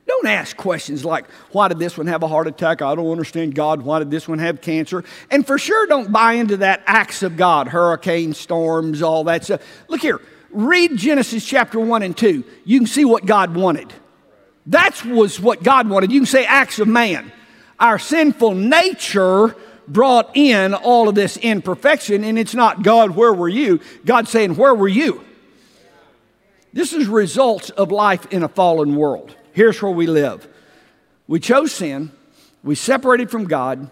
Don't 0.07 0.27
ask 0.27 0.57
questions 0.57 1.05
like, 1.05 1.31
why 1.53 1.68
did 1.68 1.79
this 1.79 1.96
one 1.96 2.07
have 2.09 2.22
a 2.22 2.29
heart 2.29 2.46
attack? 2.46 2.83
I 2.83 2.94
don't 2.94 3.11
understand 3.11 3.55
God. 3.55 3.83
Why 3.83 4.00
did 4.00 4.11
this 4.11 4.29
one 4.29 4.38
have 4.38 4.61
cancer? 4.61 5.03
And 5.31 5.46
for 5.46 5.59
sure, 5.59 5.87
don't 5.87 6.12
buy 6.12 6.35
into 6.35 6.59
that 6.59 6.83
acts 6.87 7.22
of 7.22 7.38
God, 7.38 7.68
hurricanes, 7.68 8.37
storms, 8.37 9.00
all 9.00 9.24
that 9.24 9.44
stuff. 9.44 9.62
Look 9.88 10.03
here, 10.03 10.20
read 10.50 10.96
Genesis 10.96 11.44
chapter 11.44 11.81
1 11.81 12.03
and 12.03 12.14
2. 12.14 12.44
You 12.66 12.79
can 12.79 12.87
see 12.87 13.07
what 13.07 13.24
God 13.24 13.55
wanted. 13.55 13.94
That 14.66 15.05
was 15.05 15.40
what 15.40 15.62
God 15.62 15.88
wanted. 15.88 16.11
You 16.11 16.20
can 16.20 16.27
say 16.27 16.46
acts 16.46 16.79
of 16.79 16.88
man 16.88 17.33
our 17.79 17.98
sinful 17.98 18.55
nature 18.55 19.57
brought 19.87 20.31
in 20.37 20.74
all 20.74 21.09
of 21.09 21.14
this 21.14 21.37
imperfection, 21.37 22.24
and 22.24 22.38
it's 22.38 22.55
not 22.55 22.83
God, 22.83 23.11
where 23.11 23.33
were 23.33 23.48
you? 23.48 23.81
God 24.05 24.29
saying, 24.29 24.57
Where 24.57 24.74
were 24.74 24.88
you? 24.88 25.24
This 26.72 26.92
is 26.92 27.07
results 27.07 27.70
of 27.70 27.92
life 27.92 28.27
in 28.33 28.42
a 28.42 28.48
fallen 28.48 28.96
world. 28.96 29.37
Here's 29.53 29.81
where 29.81 29.92
we 29.92 30.07
live. 30.07 30.48
We 31.27 31.40
chose 31.40 31.72
sin, 31.72 32.11
we 32.62 32.74
separated 32.74 33.31
from 33.31 33.44
God, 33.44 33.90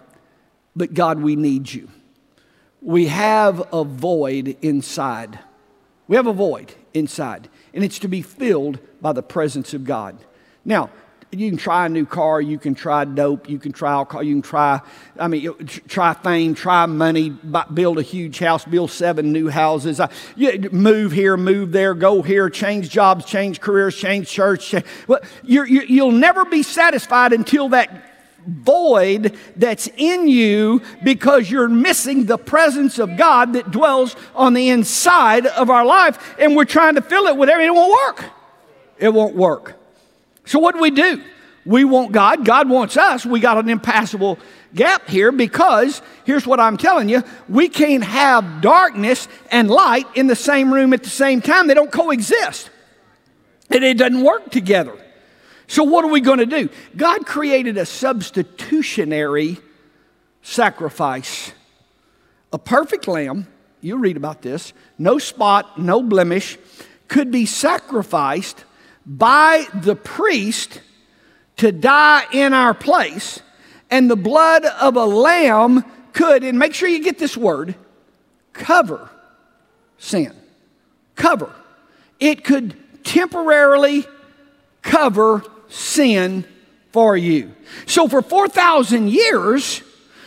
but 0.74 0.94
God, 0.94 1.20
we 1.20 1.37
need 1.37 1.72
you. 1.72 1.88
We 2.80 3.06
have 3.06 3.62
a 3.72 3.85
void 3.85 4.56
inside. 4.62 5.38
We 6.08 6.16
have 6.16 6.26
a 6.26 6.32
void 6.32 6.74
inside, 6.92 7.48
and 7.72 7.85
it's 7.85 8.00
to 8.00 8.08
be 8.08 8.22
filled 8.22 8.78
by 9.00 9.12
the 9.12 9.22
presence 9.22 9.72
of 9.74 9.85
God. 9.85 10.16
Now, 10.64 10.90
you 11.35 11.48
can 11.48 11.57
try 11.57 11.87
a 11.87 11.88
new 11.88 12.05
car, 12.05 12.42
you 12.42 12.59
can 12.59 12.75
try 12.75 13.07
dope, 13.07 13.48
you 13.48 13.59
can 13.59 13.72
try 13.72 13.92
alcohol, 13.92 14.22
you 14.22 14.35
can 14.35 14.42
try, 14.42 14.81
I 15.18 15.29
mean, 15.29 15.55
try 15.88 16.12
fame, 16.12 16.55
try 16.55 16.85
money, 16.85 17.31
build 17.72 17.98
a 17.98 18.03
huge 18.03 18.38
house, 18.38 18.66
build 18.66 18.90
seven 18.90 19.33
new 19.33 19.48
houses, 19.48 19.98
uh, 19.98 20.09
move 20.70 21.12
here, 21.12 21.38
move 21.38 21.72
there, 21.72 21.94
go 21.94 22.20
here, 22.20 22.51
change 22.51 22.90
jobs, 22.90 23.25
change 23.25 23.62
careers, 23.62 23.96
change 23.96 24.29
church. 24.29 24.75
Well, 25.07 25.20
you 25.42 25.64
you'll 25.64 26.12
never 26.12 26.44
be 26.44 26.62
satisfied 26.62 27.33
until 27.33 27.70
that 27.70 28.11
void 28.46 29.35
that's 29.57 29.88
in 29.96 30.29
you 30.29 30.83
because 31.03 31.51
you're 31.51 31.68
missing 31.68 32.27
the 32.27 32.37
presence 32.37 32.98
of 32.98 33.16
God 33.16 33.55
that 33.55 33.70
dwells 33.70 34.16
on 34.35 34.53
the 34.53 34.68
inside 34.68 35.46
of 35.46 35.70
our 35.70 35.87
life, 35.87 36.35
and 36.38 36.55
we're 36.57 36.66
trying 36.66 36.96
to 36.96 37.03
fill 37.03 37.25
it 37.25 37.38
with 37.38 37.48
everything. 37.48 37.75
It 37.75 37.79
won't 37.79 38.18
work. 38.18 38.31
It 38.98 39.09
won't 39.14 39.35
work. 39.35 39.81
So, 40.44 40.59
what 40.59 40.74
do 40.74 40.81
we 40.81 40.90
do? 40.90 41.22
We 41.64 41.85
want 41.85 42.12
God, 42.12 42.44
God 42.44 42.68
wants 42.68 42.96
us. 42.96 43.24
We 43.24 43.38
got 43.40 43.59
an 43.59 43.68
impassable 43.68 44.38
gap 44.74 45.09
here 45.09 45.31
because 45.31 46.02
here's 46.24 46.46
what 46.46 46.59
I'm 46.59 46.76
telling 46.76 47.09
you 47.09 47.22
we 47.48 47.68
can't 47.68 48.02
have 48.02 48.61
darkness 48.61 49.28
and 49.50 49.70
light 49.70 50.07
in 50.14 50.26
the 50.26 50.37
same 50.37 50.72
room 50.72 50.92
at 50.92 51.02
the 51.02 51.11
same 51.11 51.40
time, 51.40 51.66
they 51.66 51.74
don't 51.74 51.92
coexist. 51.92 52.70
And 53.70 53.85
it 53.85 53.96
doesn't 53.96 54.22
work 54.22 54.50
together. 54.50 54.98
So, 55.68 55.85
what 55.85 56.05
are 56.05 56.11
we 56.11 56.20
going 56.20 56.40
to 56.40 56.46
do? 56.46 56.68
God 56.96 57.24
created 57.24 57.78
a 57.78 57.87
substitutionary 57.87 59.59
sacrifice, 60.42 61.52
a 62.52 62.59
perfect 62.59 63.09
lamb. 63.09 63.46
You 63.81 63.96
read 63.96 64.16
about 64.16 64.42
this, 64.42 64.72
no 64.98 65.18
spot, 65.18 65.78
no 65.78 66.02
blemish, 66.02 66.59
could 67.09 67.31
be 67.31 67.46
sacrificed 67.46 68.64
by 69.06 69.66
the 69.74 69.96
priest 69.96 70.80
to 71.56 71.72
die 71.72 72.24
in 72.32 72.52
our 72.52 72.74
place, 72.74 73.40
and 73.90 74.10
the 74.10 74.16
blood 74.16 74.64
of 74.64 74.96
a 74.96 75.04
lamb 75.04 75.84
could, 76.12 76.44
and 76.44 76.58
make 76.58 76.74
sure 76.74 76.88
you 76.88 77.02
get 77.02 77.18
this 77.18 77.36
word, 77.36 77.74
cover 78.52 79.10
sin. 79.98 80.34
Cover. 81.14 81.52
It 82.18 82.44
could 82.44 82.76
temporarily 83.04 84.04
cover 84.82 85.44
sin 85.68 86.44
for 86.92 87.16
you. 87.16 87.54
So 87.86 88.08
for 88.08 88.22
4,000 88.22 89.08
years, 89.08 89.82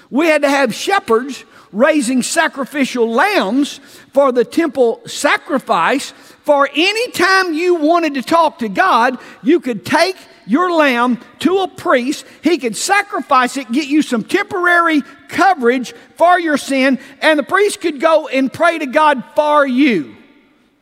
we 0.09 0.27
had 0.27 0.41
to 0.41 0.49
have 0.49 0.73
shepherds 0.73 1.43
raising 1.71 2.23
sacrificial 2.23 3.09
lambs 3.09 3.79
for 4.13 4.31
the 4.31 4.45
temple 4.45 5.01
sacrifice 5.05 6.13
for 6.45 6.69
any 6.71 7.11
time 7.11 7.53
you 7.53 7.75
wanted 7.75 8.13
to 8.13 8.21
talk 8.21 8.59
to 8.59 8.69
God, 8.69 9.17
you 9.41 9.59
could 9.59 9.83
take 9.83 10.15
your 10.45 10.71
lamb 10.71 11.19
to 11.39 11.57
a 11.59 11.67
priest. 11.67 12.23
He 12.43 12.59
could 12.59 12.77
sacrifice 12.77 13.57
it, 13.57 13.71
get 13.71 13.87
you 13.87 14.03
some 14.03 14.23
temporary 14.23 15.01
coverage 15.27 15.93
for 16.17 16.39
your 16.39 16.57
sin, 16.57 16.99
and 17.19 17.39
the 17.39 17.43
priest 17.43 17.81
could 17.81 17.99
go 17.99 18.27
and 18.27 18.53
pray 18.53 18.77
to 18.77 18.85
God 18.85 19.23
for 19.35 19.65
you. 19.65 20.15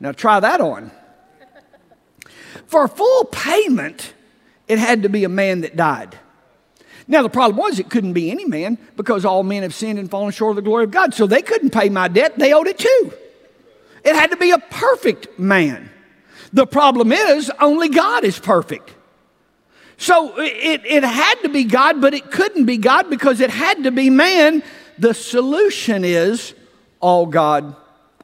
Now, 0.01 0.11
try 0.11 0.41
that 0.41 0.59
on. 0.59 0.91
For 2.67 2.89
full 2.89 3.23
payment, 3.25 4.13
it 4.67 4.79
had 4.79 5.03
to 5.03 5.09
be 5.09 5.23
a 5.23 5.29
man 5.29 5.61
that 5.61 5.77
died. 5.77 6.19
Now, 7.07 7.21
the 7.21 7.29
problem 7.29 7.57
was 7.57 7.79
it 7.79 7.89
couldn't 7.89 8.13
be 8.13 8.31
any 8.31 8.43
man 8.43 8.77
because 8.97 9.23
all 9.23 9.43
men 9.43 9.63
have 9.63 9.73
sinned 9.73 9.97
and 9.97 10.11
fallen 10.11 10.31
short 10.33 10.51
of 10.51 10.55
the 10.57 10.61
glory 10.61 10.83
of 10.83 10.91
God. 10.91 11.13
So 11.13 11.25
they 11.25 11.41
couldn't 11.41 11.69
pay 11.69 11.87
my 11.87 12.09
debt, 12.09 12.37
they 12.37 12.51
owed 12.51 12.67
it 12.67 12.79
too. 12.79 13.13
It 14.03 14.15
had 14.15 14.31
to 14.31 14.37
be 14.37 14.51
a 14.51 14.59
perfect 14.59 15.39
man. 15.39 15.89
The 16.51 16.67
problem 16.67 17.11
is, 17.11 17.51
only 17.59 17.89
God 17.89 18.23
is 18.23 18.37
perfect. 18.37 18.93
So 19.97 20.39
it, 20.39 20.81
it 20.85 21.03
had 21.03 21.35
to 21.43 21.49
be 21.49 21.63
God, 21.63 22.01
but 22.01 22.13
it 22.13 22.29
couldn't 22.29 22.65
be 22.65 22.77
God 22.77 23.09
because 23.09 23.39
it 23.39 23.49
had 23.49 23.83
to 23.83 23.91
be 23.91 24.09
man. 24.09 24.63
The 24.99 25.13
solution 25.13 26.03
is 26.03 26.53
all 26.99 27.25
God, 27.25 27.75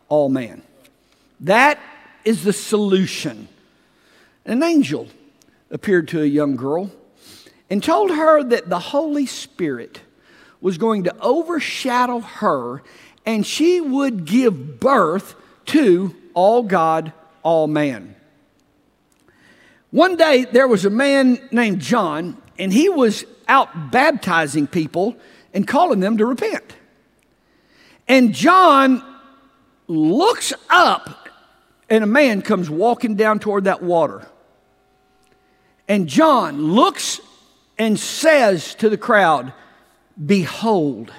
all 0.10 0.30
man. 0.30 0.62
That 1.42 1.80
is 2.26 2.44
the 2.44 2.54
solution. 2.54 3.48
An 4.46 4.62
angel 4.62 5.08
appeared 5.72 6.10
to 6.10 6.22
a 6.22 6.26
young 6.26 6.56
girl 6.56 6.92
and 7.70 7.84
told 7.84 8.12
her 8.12 8.44
that 8.44 8.70
the 8.70 8.80
Holy 8.80 9.26
Spirit 9.26 10.02
was 10.62 10.78
going 10.78 11.06
to 11.06 11.16
overshadow 11.22 12.20
her 12.20 12.84
and 13.26 13.46
she 13.46 13.80
would 13.80 14.26
give 14.26 14.80
birth 14.80 15.36
to 15.70 16.16
all 16.34 16.64
God, 16.64 17.14
all 17.44 17.68
man. 17.68 18.16
One 19.92 20.18
day 20.18 20.46
there 20.46 20.68
was 20.68 20.86
a 20.86 20.90
man 20.90 21.40
named 21.52 21.80
John, 21.80 22.42
and 22.58 22.72
he 22.72 22.90
was 22.90 23.26
out 23.48 23.92
baptizing 23.92 24.68
people 24.68 25.16
and 25.54 25.68
calling 25.68 26.00
them 26.00 26.18
to 26.18 26.26
repent. 26.26 26.76
And 28.08 28.34
John 28.34 29.04
looks 29.88 30.54
up, 30.70 31.30
and 31.90 32.04
a 32.04 32.08
man 32.08 32.42
comes 32.42 32.70
walking 32.70 33.16
down 33.16 33.40
toward 33.40 33.64
that 33.64 33.82
water. 33.82 34.28
And 35.88 36.08
John 36.08 36.62
looks 36.62 37.20
and 37.78 38.00
says 38.00 38.76
to 38.76 38.90
the 38.90 38.98
crowd, 38.98 39.54
Behold, 40.24 41.12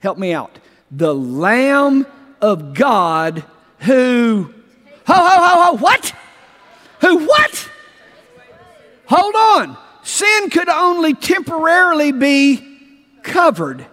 help 0.00 0.18
me 0.18 0.32
out, 0.32 0.58
the 0.90 1.14
Lamb 1.14 2.06
of 2.40 2.74
God 2.74 3.44
who, 3.80 4.52
ho, 5.06 5.14
ho, 5.14 5.42
ho, 5.42 5.62
ho, 5.62 5.72
what? 5.76 6.14
Who, 7.00 7.26
what? 7.26 7.70
Hold 9.06 9.34
on. 9.34 9.76
Sin 10.02 10.50
could 10.50 10.68
only 10.68 11.14
temporarily 11.14 12.12
be 12.12 12.62
covered. 13.22 13.86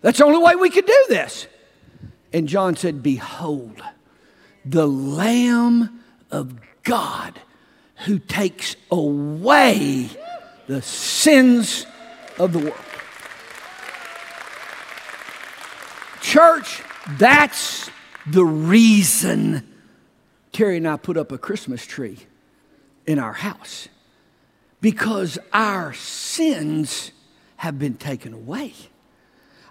That's 0.00 0.18
the 0.18 0.24
only 0.24 0.38
way 0.38 0.56
we 0.56 0.70
could 0.70 0.86
do 0.86 1.04
this. 1.08 1.46
And 2.32 2.48
John 2.48 2.76
said, 2.76 3.02
Behold, 3.02 3.82
the 4.64 4.86
Lamb 4.86 6.00
of 6.30 6.54
God 6.82 7.40
who 8.04 8.18
takes 8.18 8.76
away 8.90 10.08
the 10.66 10.82
sins 10.82 11.86
of 12.38 12.52
the 12.52 12.58
world. 12.58 12.74
Church, 16.20 16.82
that's 17.18 17.88
the 18.26 18.44
reason 18.44 19.66
Terry 20.56 20.78
and 20.78 20.88
I 20.88 20.96
put 20.96 21.18
up 21.18 21.32
a 21.32 21.38
Christmas 21.38 21.84
tree 21.84 22.16
in 23.06 23.18
our 23.18 23.34
house. 23.34 23.88
Because 24.80 25.38
our 25.52 25.92
sins 25.92 27.12
have 27.56 27.78
been 27.78 27.94
taken 27.94 28.32
away. 28.32 28.72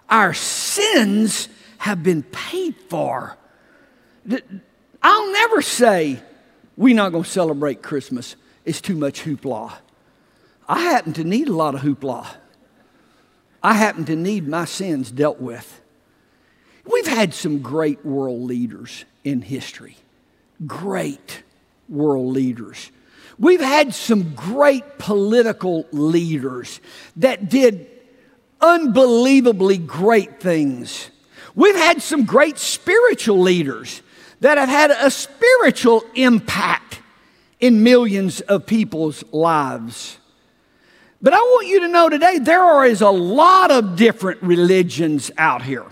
Our 0.08 0.32
sins 0.32 1.48
have 1.78 2.04
been 2.04 2.22
paid 2.22 2.76
for. 2.88 3.36
I'll 5.02 5.32
never 5.32 5.60
say, 5.60 6.20
we're 6.76 6.94
not 6.94 7.10
going 7.10 7.24
to 7.24 7.30
celebrate 7.30 7.82
Christmas. 7.82 8.36
It's 8.64 8.80
too 8.80 8.96
much 8.96 9.24
hoopla. 9.24 9.72
I 10.68 10.82
happen 10.82 11.12
to 11.14 11.24
need 11.24 11.48
a 11.48 11.52
lot 11.52 11.74
of 11.74 11.80
hoopla. 11.80 12.28
I 13.60 13.74
happen 13.74 14.04
to 14.04 14.14
need 14.14 14.46
my 14.46 14.66
sins 14.66 15.10
dealt 15.10 15.40
with. 15.40 15.80
We've 16.86 17.06
had 17.06 17.34
some 17.34 17.58
great 17.58 18.04
world 18.04 18.42
leaders 18.42 19.04
in 19.24 19.42
history, 19.42 19.96
great 20.66 21.42
world 21.88 22.32
leaders. 22.32 22.90
We've 23.38 23.60
had 23.60 23.94
some 23.94 24.34
great 24.34 24.98
political 24.98 25.86
leaders 25.90 26.80
that 27.16 27.48
did 27.48 27.88
unbelievably 28.60 29.78
great 29.78 30.40
things. 30.40 31.10
We've 31.54 31.76
had 31.76 32.00
some 32.00 32.24
great 32.24 32.58
spiritual 32.58 33.40
leaders 33.40 34.00
that 34.40 34.56
have 34.56 34.68
had 34.68 34.90
a 34.90 35.10
spiritual 35.10 36.04
impact 36.14 37.00
in 37.58 37.82
millions 37.82 38.40
of 38.42 38.66
people's 38.66 39.24
lives. 39.32 40.18
But 41.20 41.32
I 41.32 41.38
want 41.38 41.66
you 41.66 41.80
to 41.80 41.88
know 41.88 42.08
today 42.08 42.38
there 42.38 42.84
is 42.84 43.00
a 43.00 43.10
lot 43.10 43.70
of 43.70 43.96
different 43.96 44.42
religions 44.42 45.30
out 45.36 45.62
here 45.62 45.86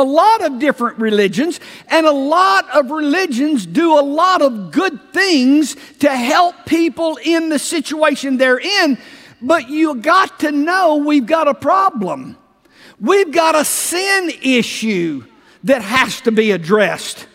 a 0.00 0.04
lot 0.04 0.44
of 0.44 0.58
different 0.58 0.98
religions, 0.98 1.60
and 1.88 2.06
a 2.06 2.12
lot 2.12 2.68
of 2.70 2.90
religions 2.90 3.66
do 3.66 3.98
a 3.98 4.00
lot 4.00 4.42
of 4.42 4.72
good 4.72 5.12
things 5.12 5.76
to 6.00 6.10
help 6.10 6.54
people 6.66 7.18
in 7.22 7.48
the 7.48 7.58
situation 7.58 8.36
they're 8.36 8.60
in. 8.60 8.98
But 9.42 9.68
you 9.68 9.96
got 9.96 10.40
to 10.40 10.52
know 10.52 10.96
we've 10.96 11.26
got 11.26 11.48
a 11.48 11.54
problem. 11.54 12.36
We've 12.98 13.30
got 13.30 13.54
a 13.54 13.64
sin 13.64 14.30
issue 14.42 15.24
that 15.64 15.82
has 15.82 16.20
to 16.22 16.32
be 16.32 16.52
addressed. 16.52 17.26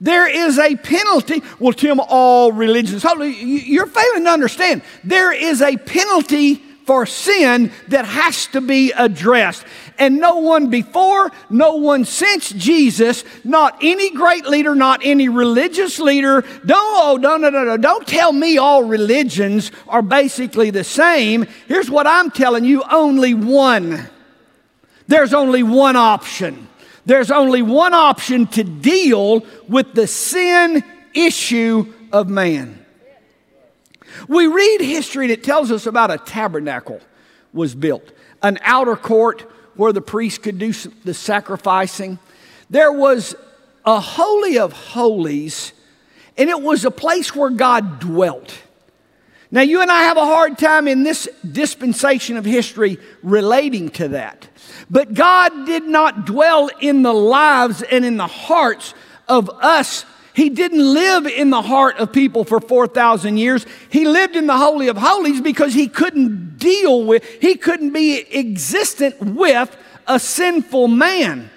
There 0.00 0.28
is 0.28 0.58
a 0.58 0.76
penalty. 0.76 1.42
Well, 1.58 1.72
Tim, 1.72 2.00
all 2.00 2.52
religions, 2.52 3.04
you're 3.04 3.86
failing 3.86 4.24
to 4.24 4.30
understand. 4.30 4.82
There 5.04 5.32
is 5.32 5.60
a 5.60 5.76
penalty 5.76 6.62
for 6.86 7.06
sin 7.06 7.70
that 7.88 8.04
has 8.04 8.46
to 8.48 8.60
be 8.60 8.92
addressed. 8.92 9.64
And 10.00 10.18
no 10.18 10.36
one 10.36 10.70
before, 10.70 11.30
no 11.50 11.76
one 11.76 12.06
since 12.06 12.50
Jesus, 12.52 13.22
not 13.44 13.76
any 13.82 14.10
great 14.10 14.46
leader, 14.46 14.74
not 14.74 15.02
any 15.04 15.28
religious 15.28 15.98
leader. 15.98 16.40
Don't, 16.64 16.70
oh, 16.72 17.18
no, 17.20 17.36
no, 17.36 17.50
no, 17.50 17.64
no. 17.64 17.76
Don't 17.76 18.08
tell 18.08 18.32
me 18.32 18.56
all 18.56 18.82
religions 18.82 19.70
are 19.86 20.00
basically 20.00 20.70
the 20.70 20.84
same. 20.84 21.46
Here's 21.68 21.90
what 21.90 22.06
I'm 22.06 22.30
telling 22.30 22.64
you 22.64 22.82
only 22.90 23.34
one. 23.34 24.08
There's 25.06 25.34
only 25.34 25.62
one 25.62 25.96
option. 25.96 26.66
There's 27.04 27.30
only 27.30 27.60
one 27.60 27.92
option 27.92 28.46
to 28.48 28.64
deal 28.64 29.44
with 29.68 29.92
the 29.92 30.06
sin 30.06 30.82
issue 31.12 31.92
of 32.10 32.30
man. 32.30 32.86
We 34.28 34.46
read 34.46 34.80
history 34.80 35.26
and 35.26 35.32
it 35.32 35.44
tells 35.44 35.70
us 35.70 35.86
about 35.86 36.10
a 36.10 36.16
tabernacle 36.16 37.00
was 37.52 37.74
built, 37.74 38.12
an 38.42 38.58
outer 38.62 38.96
court 38.96 39.46
where 39.74 39.92
the 39.92 40.00
priest 40.00 40.42
could 40.42 40.58
do 40.58 40.72
the 41.04 41.14
sacrificing. 41.14 42.18
There 42.68 42.92
was 42.92 43.34
a 43.84 44.00
holy 44.00 44.58
of 44.58 44.72
holies, 44.72 45.72
and 46.36 46.50
it 46.50 46.60
was 46.60 46.84
a 46.84 46.90
place 46.90 47.34
where 47.34 47.50
God 47.50 48.00
dwelt. 48.00 48.56
Now, 49.52 49.62
you 49.62 49.82
and 49.82 49.90
I 49.90 50.02
have 50.02 50.16
a 50.16 50.24
hard 50.24 50.58
time 50.58 50.86
in 50.86 51.02
this 51.02 51.28
dispensation 51.50 52.36
of 52.36 52.44
history 52.44 52.98
relating 53.22 53.88
to 53.90 54.08
that. 54.08 54.48
But 54.88 55.12
God 55.12 55.66
did 55.66 55.84
not 55.84 56.24
dwell 56.24 56.70
in 56.80 57.02
the 57.02 57.12
lives 57.12 57.82
and 57.82 58.04
in 58.04 58.16
the 58.16 58.28
hearts 58.28 58.94
of 59.28 59.50
us 59.50 60.04
he 60.40 60.48
didn't 60.48 60.94
live 60.94 61.26
in 61.26 61.50
the 61.50 61.60
heart 61.60 61.98
of 61.98 62.14
people 62.14 62.44
for 62.44 62.60
4,000 62.60 63.36
years. 63.36 63.66
He 63.90 64.06
lived 64.06 64.36
in 64.36 64.46
the 64.46 64.56
Holy 64.56 64.88
of 64.88 64.96
Holies 64.96 65.38
because 65.42 65.74
he 65.74 65.86
couldn't 65.86 66.56
deal 66.56 67.04
with, 67.04 67.22
he 67.42 67.56
couldn't 67.56 67.92
be 67.92 68.24
existent 68.34 69.20
with 69.20 69.76
a 70.06 70.18
sinful 70.18 70.88
man. 70.88 71.50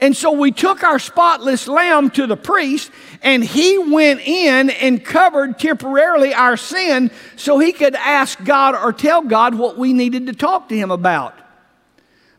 And 0.00 0.16
so 0.16 0.32
we 0.32 0.50
took 0.50 0.82
our 0.82 0.98
spotless 0.98 1.68
lamb 1.68 2.10
to 2.10 2.26
the 2.26 2.36
priest, 2.36 2.90
and 3.22 3.44
he 3.44 3.78
went 3.78 4.22
in 4.22 4.70
and 4.70 5.04
covered 5.04 5.56
temporarily 5.56 6.34
our 6.34 6.56
sin 6.56 7.12
so 7.36 7.60
he 7.60 7.70
could 7.70 7.94
ask 7.94 8.42
God 8.42 8.74
or 8.74 8.92
tell 8.92 9.22
God 9.22 9.54
what 9.54 9.78
we 9.78 9.92
needed 9.92 10.26
to 10.26 10.32
talk 10.32 10.68
to 10.70 10.76
him 10.76 10.90
about. 10.90 11.38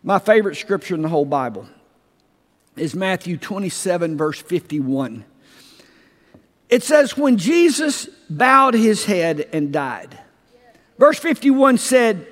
My 0.04 0.20
favorite 0.20 0.56
scripture 0.56 0.94
in 0.94 1.04
the 1.04 1.10
whole 1.10 1.24
Bible 1.24 1.70
is 2.76 2.96
Matthew 2.96 3.38
27, 3.38 4.18
verse 4.18 4.42
51. 4.42 5.26
It 6.70 6.84
says, 6.84 7.18
When 7.18 7.38
Jesus 7.38 8.08
bowed 8.30 8.74
his 8.74 9.06
head 9.06 9.48
and 9.54 9.72
died, 9.72 10.18
verse 10.98 11.20
51 11.20 11.78
said, 11.78 12.28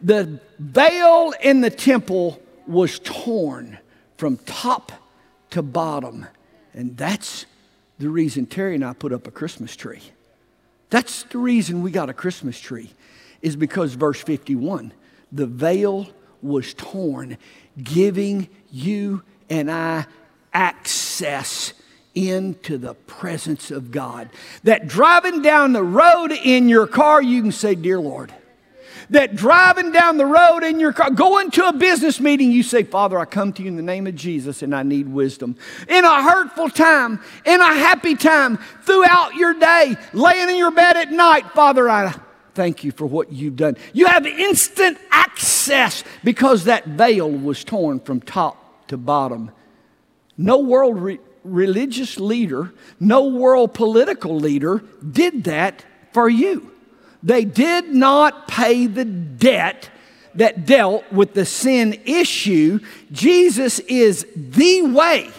The 0.00 0.40
veil 0.58 1.32
in 1.40 1.60
the 1.60 1.70
temple 1.70 2.40
was 2.66 2.98
torn 3.00 3.78
from 4.16 4.36
top 4.38 4.92
to 5.50 5.62
bottom. 5.62 6.26
And 6.74 6.96
that's 6.96 7.46
the 7.98 8.08
reason 8.08 8.46
Terry 8.46 8.74
and 8.74 8.84
I 8.84 8.92
put 8.92 9.12
up 9.12 9.26
a 9.26 9.30
Christmas 9.30 9.74
tree. 9.74 10.02
That's 10.90 11.24
the 11.24 11.38
reason 11.38 11.82
we 11.82 11.90
got 11.90 12.08
a 12.08 12.14
Christmas 12.14 12.58
tree, 12.58 12.90
is 13.42 13.56
because 13.56 13.94
verse 13.94 14.20
51 14.20 14.92
the 15.30 15.46
veil 15.46 16.06
was 16.40 16.72
torn, 16.74 17.36
giving 17.82 18.48
you 18.70 19.22
and 19.50 19.70
I 19.70 20.06
access 20.52 21.72
into 22.14 22.78
the 22.78 22.94
presence 22.94 23.70
of 23.70 23.90
God. 23.90 24.28
That 24.64 24.88
driving 24.88 25.42
down 25.42 25.72
the 25.72 25.84
road 25.84 26.32
in 26.32 26.68
your 26.68 26.86
car, 26.86 27.22
you 27.22 27.42
can 27.42 27.52
say, 27.52 27.74
Dear 27.74 28.00
Lord. 28.00 28.32
That 29.10 29.36
driving 29.36 29.90
down 29.90 30.18
the 30.18 30.26
road 30.26 30.64
in 30.64 30.80
your 30.80 30.92
car, 30.92 31.10
going 31.10 31.50
to 31.52 31.68
a 31.68 31.72
business 31.72 32.20
meeting, 32.20 32.50
you 32.50 32.62
say, 32.62 32.82
Father, 32.82 33.18
I 33.18 33.24
come 33.24 33.54
to 33.54 33.62
you 33.62 33.68
in 33.68 33.76
the 33.76 33.82
name 33.82 34.06
of 34.06 34.14
Jesus 34.14 34.60
and 34.62 34.74
I 34.74 34.82
need 34.82 35.08
wisdom. 35.08 35.56
In 35.88 36.04
a 36.04 36.22
hurtful 36.22 36.68
time, 36.68 37.20
in 37.46 37.60
a 37.60 37.74
happy 37.74 38.16
time, 38.16 38.58
throughout 38.82 39.34
your 39.34 39.54
day, 39.54 39.96
laying 40.12 40.50
in 40.50 40.56
your 40.56 40.72
bed 40.72 40.98
at 40.98 41.10
night, 41.10 41.50
Father, 41.52 41.88
I, 41.88 42.14
thank 42.54 42.84
you 42.84 42.92
for 42.92 43.06
what 43.06 43.32
you've 43.32 43.56
done. 43.56 43.78
You 43.94 44.08
have 44.08 44.26
instant 44.26 44.98
access 45.10 46.04
because 46.22 46.64
that 46.64 46.84
veil 46.84 47.30
was 47.30 47.64
torn 47.64 48.00
from 48.00 48.20
top 48.20 48.67
to 48.88 48.96
bottom. 48.96 49.50
No 50.36 50.58
world 50.58 51.00
re- 51.00 51.20
religious 51.44 52.18
leader, 52.20 52.72
no 53.00 53.28
world 53.28 53.74
political 53.74 54.36
leader 54.36 54.82
did 55.10 55.44
that 55.44 55.84
for 56.12 56.28
you. 56.28 56.70
They 57.22 57.44
did 57.44 57.92
not 57.92 58.48
pay 58.48 58.86
the 58.86 59.04
debt 59.04 59.90
that 60.34 60.66
dealt 60.66 61.10
with 61.12 61.34
the 61.34 61.44
sin 61.44 62.00
issue. 62.04 62.78
Jesus 63.10 63.80
is 63.80 64.26
the 64.36 64.82
way. 64.82 65.30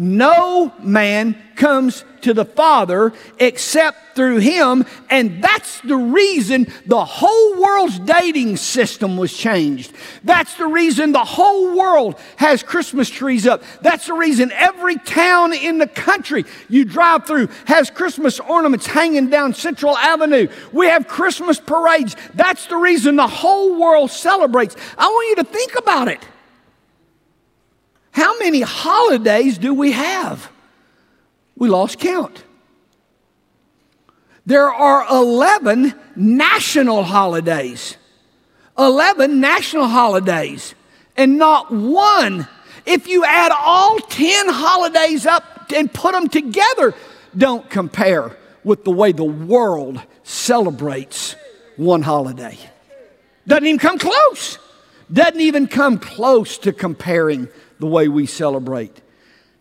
No 0.00 0.72
man 0.82 1.36
comes 1.56 2.06
to 2.22 2.32
the 2.32 2.46
Father 2.46 3.12
except 3.38 4.16
through 4.16 4.38
him. 4.38 4.86
And 5.10 5.44
that's 5.44 5.82
the 5.82 5.96
reason 5.96 6.72
the 6.86 7.04
whole 7.04 7.60
world's 7.60 7.98
dating 7.98 8.56
system 8.56 9.18
was 9.18 9.36
changed. 9.36 9.92
That's 10.24 10.54
the 10.54 10.66
reason 10.66 11.12
the 11.12 11.18
whole 11.18 11.76
world 11.76 12.18
has 12.36 12.62
Christmas 12.62 13.10
trees 13.10 13.46
up. 13.46 13.62
That's 13.82 14.06
the 14.06 14.14
reason 14.14 14.50
every 14.52 14.96
town 14.96 15.52
in 15.52 15.76
the 15.76 15.86
country 15.86 16.46
you 16.70 16.86
drive 16.86 17.26
through 17.26 17.48
has 17.66 17.90
Christmas 17.90 18.40
ornaments 18.40 18.86
hanging 18.86 19.28
down 19.28 19.52
Central 19.52 19.98
Avenue. 19.98 20.48
We 20.72 20.86
have 20.86 21.08
Christmas 21.08 21.60
parades. 21.60 22.16
That's 22.32 22.64
the 22.68 22.76
reason 22.76 23.16
the 23.16 23.28
whole 23.28 23.78
world 23.78 24.10
celebrates. 24.10 24.76
I 24.96 25.06
want 25.06 25.28
you 25.28 25.44
to 25.44 25.50
think 25.50 25.76
about 25.76 26.08
it. 26.08 26.26
How 28.12 28.38
many 28.38 28.60
holidays 28.60 29.58
do 29.58 29.72
we 29.74 29.92
have? 29.92 30.50
We 31.56 31.68
lost 31.68 31.98
count. 31.98 32.44
There 34.46 34.72
are 34.72 35.06
11 35.10 35.94
national 36.16 37.04
holidays. 37.04 37.96
11 38.78 39.40
national 39.40 39.86
holidays. 39.86 40.74
And 41.16 41.38
not 41.38 41.70
one, 41.70 42.48
if 42.86 43.06
you 43.06 43.24
add 43.24 43.52
all 43.52 43.98
10 43.98 44.48
holidays 44.48 45.26
up 45.26 45.70
and 45.74 45.92
put 45.92 46.12
them 46.12 46.28
together, 46.28 46.94
don't 47.36 47.68
compare 47.68 48.36
with 48.64 48.84
the 48.84 48.90
way 48.90 49.12
the 49.12 49.24
world 49.24 50.00
celebrates 50.22 51.36
one 51.76 52.02
holiday. 52.02 52.58
Doesn't 53.46 53.66
even 53.66 53.78
come 53.78 53.98
close. 53.98 54.58
Doesn't 55.12 55.40
even 55.40 55.66
come 55.66 55.98
close 55.98 56.58
to 56.58 56.72
comparing 56.72 57.48
the 57.80 57.86
way 57.86 58.06
we 58.08 58.26
celebrate. 58.26 59.00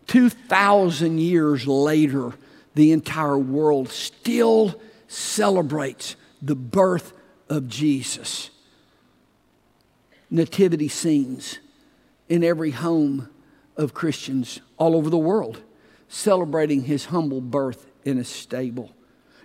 2,000 0.08 1.20
years 1.20 1.68
later, 1.68 2.34
the 2.76 2.92
entire 2.92 3.38
world 3.38 3.90
still 3.90 4.80
celebrates 5.08 6.16
the 6.42 6.56
birth 6.56 7.14
of 7.50 7.68
Jesus. 7.68 8.52
Nativity 10.30 10.88
scenes 10.88 11.60
in 12.28 12.44
every 12.44 12.72
home 12.72 13.30
of 13.76 13.94
Christians 13.94 14.60
all 14.78 14.96
over 14.96 15.10
the 15.10 15.18
world, 15.18 15.62
celebrating 16.08 16.84
his 16.84 17.06
humble 17.06 17.42
birth 17.42 17.88
in 18.06 18.18
a 18.18 18.24
stable. 18.24 18.92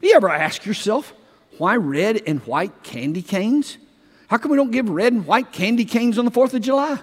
You 0.03 0.15
ever 0.17 0.29
ask 0.29 0.67
yourself, 0.67 1.15
why 1.57 1.77
red 1.77 2.23
and 2.27 2.41
white 2.41 2.83
candy 2.83 3.23
canes? 3.23 3.79
How 4.29 4.39
come 4.39 4.51
we 4.51 4.57
don't 4.57 4.71
give 4.71 4.89
red 4.89 5.13
and 5.13 5.27
white 5.27 5.53
candy 5.53 5.85
canes 5.85 6.19
on 6.19 6.25
the 6.25 6.31
4th 6.31 6.53
of 6.55 6.63
July? 6.63 6.99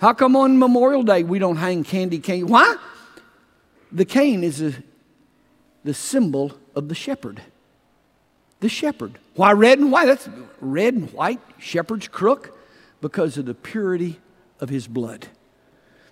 How 0.00 0.14
come 0.14 0.34
on 0.34 0.58
Memorial 0.58 1.02
Day 1.02 1.22
we 1.22 1.38
don't 1.38 1.56
hang 1.56 1.84
candy 1.84 2.18
cane? 2.20 2.46
Why? 2.46 2.76
The 3.92 4.06
cane 4.06 4.42
is 4.42 4.62
a, 4.62 4.72
the 5.84 5.92
symbol 5.92 6.52
of 6.74 6.88
the 6.88 6.94
shepherd. 6.94 7.42
The 8.60 8.70
shepherd. 8.70 9.18
Why 9.34 9.52
red 9.52 9.78
and 9.78 9.92
white? 9.92 10.06
That's 10.06 10.28
red 10.60 10.94
and 10.94 11.12
white, 11.12 11.40
shepherd's 11.58 12.08
crook, 12.08 12.58
because 13.02 13.36
of 13.36 13.44
the 13.44 13.54
purity 13.54 14.18
of 14.58 14.70
his 14.70 14.86
blood. 14.86 15.26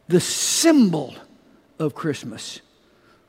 The 0.08 0.20
symbol 0.20 1.14
of 1.78 1.94
Christmas. 1.94 2.60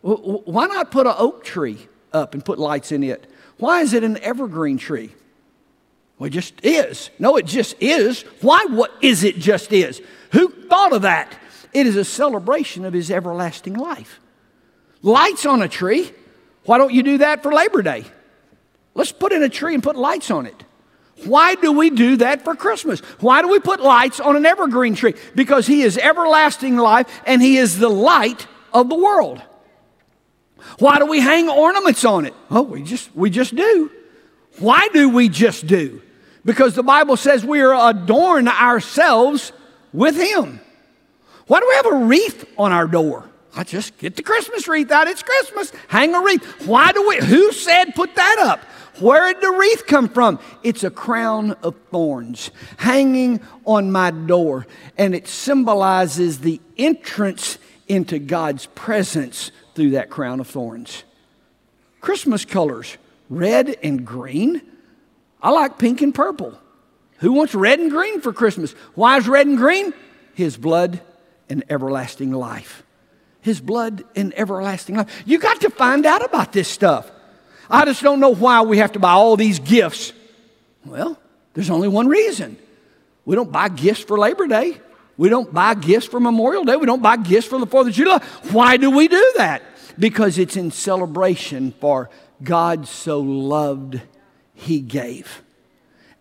Why 0.02 0.66
not 0.66 0.92
put 0.92 1.08
an 1.08 1.16
oak 1.18 1.44
tree 1.46 1.78
up 2.12 2.34
and 2.34 2.44
put 2.44 2.60
lights 2.60 2.92
in 2.92 3.04
it? 3.04 3.32
Why 3.58 3.82
is 3.82 3.94
it 3.94 4.04
an 4.04 4.18
evergreen 4.18 4.78
tree? 4.78 5.14
Well, 6.18 6.28
it 6.28 6.32
just 6.32 6.54
is. 6.64 7.12
No, 7.18 7.38
it 7.38 7.46
just 7.46 7.76
is. 7.80 8.24
Why 8.42 8.66
what 8.66 8.92
is 9.02 9.24
it 9.24 9.38
just 9.38 9.72
is? 9.72 10.02
Who 10.32 10.50
thought 10.50 10.94
of 10.94 11.04
that? 11.04 11.36
It 11.74 11.88
is 11.88 11.96
a 11.96 12.06
celebration 12.06 12.86
of 12.86 12.94
his 12.94 13.12
everlasting 13.12 13.76
life. 13.76 14.20
Lights 15.02 15.46
on 15.46 15.62
a 15.62 15.68
tree. 15.68 16.12
Why 16.66 16.78
don't 16.78 16.94
you 16.94 17.04
do 17.04 17.20
that 17.20 17.44
for 17.44 17.52
Labor 17.54 17.82
Day? 17.82 18.06
Let's 18.96 19.12
put 19.12 19.32
in 19.32 19.44
a 19.44 19.50
tree 19.50 19.74
and 19.74 19.84
put 19.84 19.96
lights 19.96 20.30
on 20.32 20.46
it. 20.46 20.64
Why 21.26 21.56
do 21.56 21.72
we 21.72 21.90
do 21.90 22.18
that 22.18 22.44
for 22.44 22.56
Christmas? 22.56 23.02
Why 23.20 23.42
do 23.42 23.50
we 23.50 23.60
put 23.60 23.82
lights 23.82 24.20
on 24.20 24.36
an 24.36 24.46
evergreen 24.46 24.96
tree? 24.96 25.16
Because 25.36 25.68
he 25.68 25.82
is 25.82 25.98
everlasting 25.98 26.78
life 26.78 27.22
and 27.26 27.42
he 27.42 27.58
is 27.58 27.78
the 27.78 27.90
light 27.90 28.48
of 28.74 28.90
the 28.90 28.96
world. 28.96 29.42
Why 30.80 31.00
do 31.00 31.06
we 31.06 31.20
hang 31.20 31.50
ornaments 31.50 32.06
on 32.06 32.26
it? 32.26 32.34
Oh, 32.50 32.62
we 32.62 32.84
just 32.84 33.14
we 33.16 33.30
just 33.30 33.56
do. 33.56 33.92
Why 34.60 34.88
do 34.94 35.10
we 35.10 35.30
just 35.30 35.68
do? 35.68 36.02
Because 36.46 36.74
the 36.74 36.84
Bible 36.84 37.18
says 37.18 37.46
we 37.46 37.62
are 37.62 37.90
adorn 37.90 38.48
ourselves 38.48 39.52
with 39.94 40.16
Him. 40.16 40.60
Why 41.48 41.60
do 41.60 41.68
we 41.68 41.76
have 41.76 41.86
a 41.88 42.06
wreath 42.06 42.46
on 42.58 42.72
our 42.72 42.88
door? 42.88 43.30
I 43.56 43.64
just 43.64 43.98
get 43.98 44.16
the 44.16 44.24
Christmas 44.24 44.68
wreath 44.68 44.92
out. 44.92 45.08
It's 45.08 45.24
Christmas. 45.24 45.72
Hang 45.88 46.14
a 46.14 46.22
wreath. 46.22 46.68
Why 46.68 46.92
do 46.92 47.08
we? 47.08 47.18
Who 47.18 47.52
said 47.52 47.96
put 47.96 48.16
that 48.16 48.38
up? 48.40 48.60
Where 49.02 49.34
did 49.34 49.42
the 49.42 49.50
wreath 49.50 49.88
come 49.88 50.10
from? 50.10 50.40
It's 50.62 50.84
a 50.84 50.90
crown 50.90 51.52
of 51.64 51.76
thorns 51.90 52.52
hanging 52.78 53.42
on 53.66 53.92
my 53.92 54.12
door, 54.12 54.68
and 54.98 55.16
it 55.16 55.28
symbolizes 55.28 56.40
the 56.40 56.60
entrance 56.78 57.58
into 57.88 58.20
God's 58.20 58.68
presence 58.68 59.52
through 59.74 59.92
that 59.92 60.10
crown 60.10 60.40
of 60.40 60.48
thorns. 60.48 61.04
Christmas 62.02 62.46
colors 62.46 62.98
red 63.30 63.78
and 63.84 64.06
green. 64.06 64.62
I 65.42 65.52
like 65.52 65.78
pink 65.78 66.02
and 66.02 66.14
purple. 66.14 66.60
Who 67.20 67.34
wants 67.34 67.54
red 67.54 67.80
and 67.80 67.92
green 67.92 68.22
for 68.22 68.34
Christmas? 68.34 68.74
Why 68.96 69.18
is 69.18 69.28
red 69.28 69.48
and 69.48 69.58
green? 69.58 69.94
His 70.34 70.58
blood 70.58 71.02
and 71.50 71.64
everlasting 71.70 72.32
life. 72.32 72.84
His 73.42 73.60
blood 73.62 74.04
and 74.16 74.34
everlasting 74.38 74.96
life. 74.96 75.24
You 75.26 75.38
got 75.38 75.62
to 75.62 75.70
find 75.70 76.06
out 76.06 76.24
about 76.24 76.54
this 76.54 76.68
stuff. 76.68 77.10
I 77.70 77.86
just 77.86 78.02
don't 78.02 78.20
know 78.20 78.34
why 78.34 78.62
we 78.62 78.78
have 78.78 78.94
to 78.94 79.00
buy 79.00 79.12
all 79.12 79.36
these 79.36 79.60
gifts. 79.60 80.14
Well, 80.86 81.20
there's 81.54 81.70
only 81.70 81.88
one 81.88 82.08
reason. 82.08 82.58
We 83.26 83.36
don't 83.36 83.52
buy 83.52 83.70
gifts 83.70 84.02
for 84.02 84.18
Labor 84.18 84.48
Day. 84.48 84.80
We 85.18 85.28
don't 85.28 85.54
buy 85.54 85.74
gifts 85.74 86.08
for 86.08 86.20
Memorial 86.20 86.64
Day. 86.64 86.78
We 86.78 86.86
don't 86.86 87.02
buy 87.02 87.18
gifts 87.18 87.48
for 87.48 87.60
the 87.60 87.68
4th 87.68 87.88
of 87.88 87.94
July. 87.94 88.24
Why 88.52 88.78
do 88.78 88.90
we 88.90 89.10
do 89.10 89.34
that? 89.36 89.62
Because 90.00 90.38
it's 90.38 90.56
in 90.56 90.72
celebration 90.72 91.74
for 91.82 92.10
God 92.42 92.88
so 92.88 93.20
loved, 93.20 94.00
He 94.54 94.80
gave. 94.80 95.44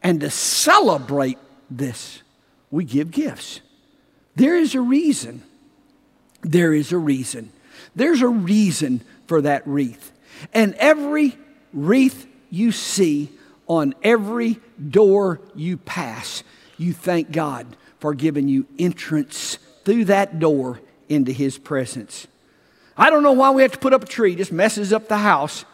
And 0.03 0.21
to 0.21 0.31
celebrate 0.31 1.39
this, 1.71 2.23
we 2.71 2.85
give 2.85 3.11
gifts. 3.11 3.61
There 4.37 4.57
is 4.57 4.75
a 4.75 4.81
reason. 4.81 5.43
There 6.43 6.73
is 6.73 6.93
a 6.93 6.99
reason. 6.99 7.53
There's 7.97 8.23
a 8.23 8.29
reason 8.29 9.03
for 9.27 9.43
that 9.43 9.67
wreath. 9.67 10.13
And 10.55 10.75
every 10.75 11.37
wreath 11.73 12.27
you 12.51 12.73
see 12.73 13.31
on 13.67 13.95
every 14.03 14.61
door 14.91 15.41
you 15.55 15.77
pass, 15.77 16.43
you 16.77 16.93
thank 16.93 17.33
God 17.33 17.77
for 18.01 18.15
giving 18.15 18.49
you 18.49 18.67
entrance 18.79 19.59
through 19.85 20.07
that 20.07 20.39
door 20.39 20.81
into 21.09 21.33
His 21.33 21.59
presence. 21.59 22.27
I 22.97 23.11
don't 23.11 23.23
know 23.23 23.33
why 23.33 23.51
we 23.51 23.63
have 23.63 23.73
to 23.73 23.79
put 23.79 23.93
up 23.93 24.05
a 24.05 24.07
tree, 24.07 24.33
it 24.33 24.37
just 24.37 24.53
messes 24.53 24.93
up 24.93 25.09
the 25.09 25.19
house. 25.19 25.65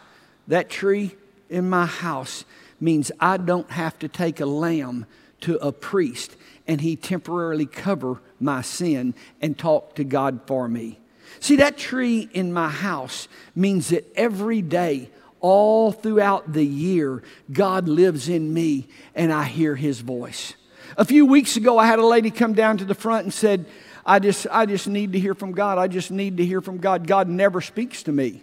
That 0.49 0.69
tree 0.69 1.15
in 1.49 1.71
my 1.71 1.87
house 1.87 2.45
means 2.81 3.13
I 3.21 3.37
don't 3.37 3.71
have 3.71 3.99
to 4.01 4.09
take 4.09 4.41
a 4.41 4.47
lamb 4.47 5.07
to 5.43 5.57
a 5.59 5.73
priest 5.73 6.37
and 6.67 6.81
he 6.81 6.97
temporarily 6.97 7.67
cover 7.67 8.21
my 8.41 8.63
sin 8.63 9.15
and 9.41 9.59
talk 9.59 9.95
to 9.97 10.05
God 10.05 10.41
for 10.47 10.69
me. 10.69 10.99
See, 11.41 11.57
that 11.57 11.77
tree 11.77 12.29
in 12.33 12.53
my 12.53 12.69
house 12.69 13.29
means 13.55 13.89
that 13.89 14.11
every 14.17 14.63
day, 14.63 15.11
all 15.41 15.93
throughout 15.93 16.53
the 16.53 16.65
year, 16.65 17.23
God 17.53 17.89
lives 17.89 18.29
in 18.29 18.55
me 18.55 18.89
and 19.15 19.33
I 19.33 19.45
hear 19.45 19.77
his 19.77 20.01
voice. 20.01 20.55
A 20.97 21.05
few 21.05 21.27
weeks 21.27 21.57
ago, 21.57 21.77
I 21.77 21.87
had 21.87 21.99
a 21.99 22.07
lady 22.07 22.31
come 22.31 22.55
down 22.55 22.79
to 22.79 22.85
the 22.85 22.95
front 22.95 23.25
and 23.25 23.35
said, 23.35 23.67
I 24.07 24.19
just, 24.19 24.47
I 24.51 24.67
just 24.67 24.87
need 24.87 25.13
to 25.13 25.19
hear 25.19 25.35
from 25.35 25.53
God. 25.53 25.77
I 25.77 25.89
just 25.89 26.11
need 26.11 26.37
to 26.39 26.45
hear 26.45 26.61
from 26.61 26.79
God. 26.79 27.07
God 27.07 27.29
never 27.29 27.61
speaks 27.61 28.03
to 28.05 28.13
me. 28.13 28.43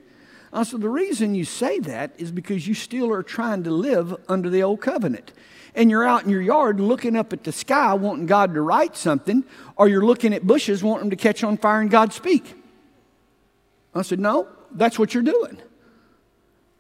Uh, 0.54 0.64
said, 0.64 0.82
the 0.82 0.90
reason 0.90 1.34
you 1.34 1.46
say 1.46 1.80
that 1.80 2.12
is 2.18 2.32
because 2.32 2.68
you 2.68 2.74
still 2.74 3.12
are 3.14 3.24
trying 3.24 3.64
to 3.64 3.72
live 3.72 4.16
under 4.28 4.50
the 4.50 4.62
old 4.64 4.82
covenant. 4.82 5.32
And 5.74 5.90
you're 5.90 6.06
out 6.06 6.24
in 6.24 6.30
your 6.30 6.42
yard 6.42 6.82
looking 6.82 7.16
up 7.16 7.32
at 7.32 7.46
the 7.46 7.54
sky 7.54 7.94
wanting 7.94 8.26
God 8.26 8.54
to 8.54 8.62
write 8.62 8.98
something, 8.98 9.46
or 9.78 9.88
you're 9.88 10.06
looking 10.06 10.34
at 10.34 10.46
bushes 10.46 10.84
wanting 10.84 11.10
them 11.10 11.10
to 11.12 11.16
catch 11.16 11.44
on 11.44 11.58
fire 11.58 11.80
and 11.80 11.90
God 11.90 12.12
speak. 12.12 12.56
I 13.96 14.02
said, 14.02 14.20
No, 14.20 14.48
that's 14.72 15.00
what 15.00 15.14
you're 15.14 15.24
doing. 15.24 15.58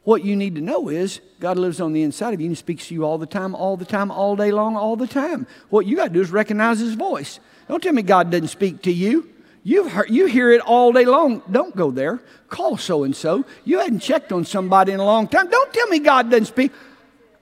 What 0.04 0.26
you 0.26 0.36
need 0.36 0.56
to 0.56 0.62
know 0.62 0.90
is 0.90 1.22
God 1.40 1.58
lives 1.58 1.80
on 1.80 1.94
the 1.94 2.02
inside 2.02 2.34
of 2.34 2.42
you 2.42 2.48
and 2.48 2.58
speaks 2.58 2.88
to 2.88 2.94
you 2.94 3.06
all 3.06 3.18
the 3.18 3.28
time, 3.28 3.54
all 3.54 3.78
the 3.78 3.86
time, 3.86 4.10
all 4.12 4.36
day 4.36 4.52
long, 4.52 4.76
all 4.76 4.96
the 4.96 5.08
time. 5.08 5.46
What 5.70 5.86
you 5.86 5.96
got 5.96 6.08
to 6.08 6.14
do 6.14 6.22
is 6.22 6.32
recognize 6.32 6.80
His 6.80 6.96
voice. 6.96 7.40
Don't 7.68 7.82
tell 7.82 7.94
me 7.94 8.02
God 8.02 8.32
doesn't 8.32 8.48
speak 8.48 8.82
to 8.84 8.92
you. 8.92 9.30
You've 9.63 9.91
heard, 9.91 10.10
you 10.10 10.26
hear 10.26 10.52
it 10.52 10.62
all 10.62 10.91
day 10.91 11.06
long. 11.06 11.43
Don't 11.52 11.76
go 11.76 11.91
there. 11.91 12.21
Call 12.50 12.78
so 12.78 13.04
and 13.04 13.15
so. 13.15 13.45
You 13.63 13.80
hadn't 13.80 14.00
checked 14.00 14.32
on 14.32 14.43
somebody 14.45 14.91
in 14.91 15.00
a 15.00 15.06
long 15.06 15.28
time. 15.28 15.50
Don't 15.50 15.74
tell 15.74 15.88
me 15.88 16.00
God 16.00 16.32
doesn't 16.32 16.45
speak. 16.45 16.71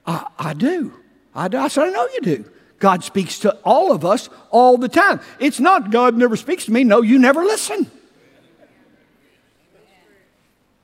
I, 0.06 0.26
I 0.38 0.54
do. 0.54 0.92
I 1.34 1.48
do. 1.48 1.58
I 1.58 1.68
said, 1.68 1.84
I 1.84 1.90
know 1.90 2.08
you 2.12 2.20
do. 2.20 2.44
God 2.78 3.04
speaks 3.04 3.38
to 3.40 3.52
all 3.64 3.92
of 3.92 4.04
us 4.04 4.28
all 4.50 4.76
the 4.76 4.88
time. 4.88 5.20
It's 5.38 5.60
not 5.60 5.90
God 5.90 6.16
never 6.16 6.36
speaks 6.36 6.66
to 6.66 6.72
me. 6.72 6.84
No, 6.84 7.02
you 7.02 7.18
never 7.18 7.42
listen. 7.44 7.90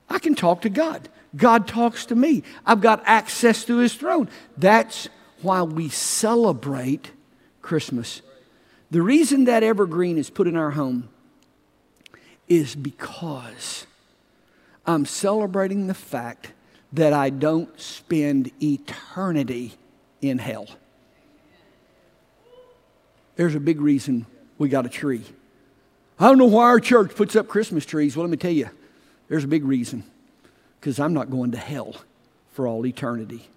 I 0.08 0.18
can 0.18 0.34
talk 0.34 0.62
to 0.62 0.70
God. 0.70 1.08
God 1.34 1.68
talks 1.68 2.06
to 2.06 2.14
me. 2.14 2.44
I've 2.64 2.80
got 2.80 3.02
access 3.04 3.64
to 3.66 3.78
his 3.78 3.94
throne. 3.94 4.28
That's 4.56 5.08
why 5.42 5.62
we 5.62 5.88
celebrate 5.90 7.10
Christmas. 7.60 8.22
The 8.90 9.02
reason 9.02 9.44
that 9.44 9.62
evergreen 9.62 10.16
is 10.16 10.30
put 10.30 10.46
in 10.46 10.56
our 10.56 10.70
home 10.70 11.08
is 12.48 12.74
because 12.74 13.86
I'm 14.86 15.04
celebrating 15.04 15.86
the 15.86 15.94
fact 15.94 16.52
that 16.92 17.12
I 17.12 17.30
don't 17.30 17.78
spend 17.80 18.50
eternity 18.62 19.74
in 20.20 20.38
hell. 20.38 20.66
There's 23.34 23.54
a 23.54 23.60
big 23.60 23.80
reason 23.80 24.26
we 24.58 24.68
got 24.68 24.86
a 24.86 24.88
tree. 24.88 25.22
I 26.18 26.28
don't 26.28 26.38
know 26.38 26.46
why 26.46 26.64
our 26.64 26.80
church 26.80 27.14
puts 27.14 27.36
up 27.36 27.48
Christmas 27.48 27.84
trees. 27.84 28.16
Well, 28.16 28.24
let 28.24 28.30
me 28.30 28.38
tell 28.38 28.50
you, 28.50 28.70
there's 29.28 29.44
a 29.44 29.48
big 29.48 29.64
reason 29.64 30.04
because 30.80 30.98
I'm 30.98 31.12
not 31.12 31.30
going 31.30 31.50
to 31.50 31.58
hell 31.58 31.96
for 32.52 32.66
all 32.66 32.86
eternity. 32.86 33.48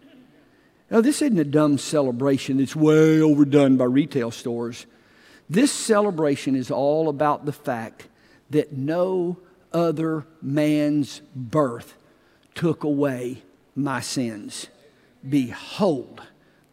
Now, 0.91 1.02
this 1.02 1.21
isn't 1.21 1.38
a 1.38 1.45
dumb 1.45 1.78
celebration 1.78 2.58
that's 2.58 2.75
way 2.75 3.21
overdone 3.21 3.78
by 3.78 3.86
retail 3.86 4.32
stores. 4.32 4.88
This 5.49 5.71
celebration 5.71 6.56
is 6.56 6.71
all 6.71 7.08
about 7.08 7.45
the 7.45 7.54
fact 7.54 8.08
that 8.49 8.73
no 8.73 9.38
other 9.71 10.25
man's 10.41 11.21
birth 11.35 11.95
took 12.55 12.83
away 12.83 13.43
my 13.75 14.01
sins. 14.01 14.67
Behold, 15.27 16.21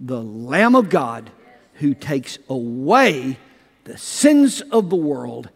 the 0.01 0.23
Lamb 0.23 0.75
of 0.75 0.89
God 0.89 1.31
who 1.75 1.95
takes 1.95 2.39
away 2.49 3.39
the 3.85 3.99
sins 3.99 4.61
of 4.63 4.91
the 4.91 4.97
world, 4.97 5.51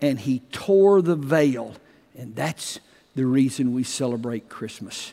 and 0.00 0.18
he 0.18 0.40
tore 0.50 1.00
the 1.00 1.14
veil. 1.14 1.74
And 2.16 2.34
that's 2.34 2.80
the 3.14 3.26
reason 3.26 3.74
we 3.74 3.84
celebrate 3.84 4.48
Christmas. 4.48 5.12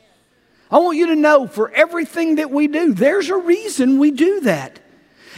I 0.72 0.80
want 0.80 0.98
you 0.98 1.08
to 1.08 1.16
know 1.16 1.48
for 1.48 1.70
everything 1.72 2.36
that 2.36 2.50
we 2.50 2.68
do, 2.68 2.94
there's 2.94 3.30
a 3.30 3.38
reason 3.38 4.00
we 4.00 4.12
do 4.12 4.42
that. 4.42 4.80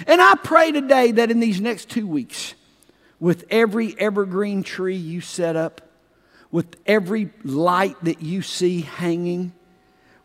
And 0.06 0.22
I 0.22 0.36
pray 0.36 0.72
today 0.72 1.12
that 1.12 1.32
in 1.32 1.40
these 1.40 1.60
next 1.60 1.90
two 1.90 2.08
weeks, 2.08 2.54
with 3.20 3.46
every 3.50 3.96
evergreen 4.00 4.64
tree 4.64 4.96
you 4.96 5.22
set 5.22 5.56
up, 5.56 5.82
with 6.52 6.76
every 6.86 7.30
light 7.44 7.96
that 8.04 8.22
you 8.22 8.42
see 8.42 8.82
hanging, 8.82 9.54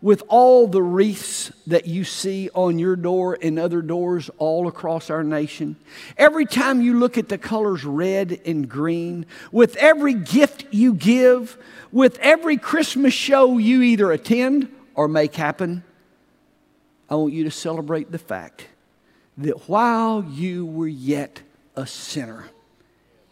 with 0.00 0.22
all 0.28 0.66
the 0.66 0.82
wreaths 0.82 1.52
that 1.66 1.86
you 1.86 2.02
see 2.02 2.50
on 2.54 2.78
your 2.78 2.96
door 2.96 3.38
and 3.40 3.58
other 3.58 3.80
doors 3.80 4.28
all 4.36 4.66
across 4.66 5.10
our 5.10 5.22
nation, 5.22 5.76
every 6.18 6.44
time 6.44 6.82
you 6.82 6.98
look 6.98 7.16
at 7.16 7.28
the 7.28 7.38
colors 7.38 7.84
red 7.84 8.40
and 8.44 8.68
green, 8.68 9.24
with 9.52 9.76
every 9.76 10.14
gift 10.14 10.66
you 10.72 10.92
give, 10.92 11.56
with 11.92 12.18
every 12.18 12.56
Christmas 12.56 13.14
show 13.14 13.58
you 13.58 13.82
either 13.82 14.10
attend 14.10 14.68
or 14.94 15.06
make 15.06 15.36
happen, 15.36 15.84
I 17.08 17.14
want 17.14 17.32
you 17.32 17.44
to 17.44 17.50
celebrate 17.50 18.10
the 18.10 18.18
fact 18.18 18.66
that 19.38 19.68
while 19.68 20.24
you 20.24 20.66
were 20.66 20.88
yet 20.88 21.42
a 21.76 21.86
sinner, 21.86 22.46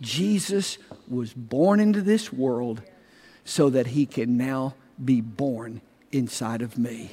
Jesus 0.00 0.78
was 1.08 1.32
born 1.32 1.80
into 1.80 2.00
this 2.00 2.32
world 2.32 2.82
so 3.44 3.70
that 3.70 3.88
he 3.88 4.06
can 4.06 4.36
now 4.36 4.74
be 5.02 5.20
born 5.20 5.80
inside 6.12 6.62
of 6.62 6.78
me. 6.78 7.10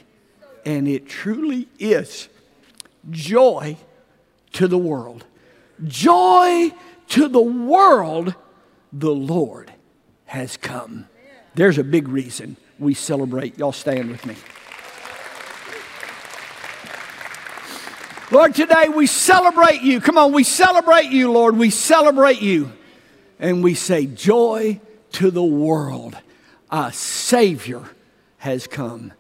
And 0.66 0.88
it 0.88 1.08
truly 1.08 1.68
is 1.80 2.30
joy 3.10 3.78
to 4.54 4.68
the 4.68 4.78
world. 4.78 5.26
Joy 5.84 6.72
to 7.10 7.28
the 7.28 7.42
world, 7.42 8.36
the 8.92 9.14
Lord 9.14 9.72
has 10.26 10.58
come. 10.58 11.08
There's 11.56 11.78
a 11.78 11.84
big 11.84 12.08
reason 12.08 12.58
we 12.80 12.94
celebrate. 12.94 13.58
Y'all 13.58 13.72
stand 13.72 14.12
with 14.12 14.26
me. 14.26 14.36
Lord, 18.30 18.56
today 18.56 18.90
we 18.90 19.08
celebrate 19.08 19.82
you. 19.84 20.02
Come 20.02 20.18
on, 20.18 20.34
we 20.34 20.44
celebrate 20.44 21.12
you, 21.12 21.32
Lord. 21.32 21.58
We 21.58 21.70
celebrate 21.70 22.42
you. 22.42 22.74
And 23.40 23.64
we 23.64 23.74
say, 23.74 24.06
Joy 24.06 24.82
to 25.14 25.32
the 25.32 25.44
world. 25.44 26.18
A 26.70 26.92
Savior 26.92 27.84
has 28.40 28.68
come. 28.68 29.14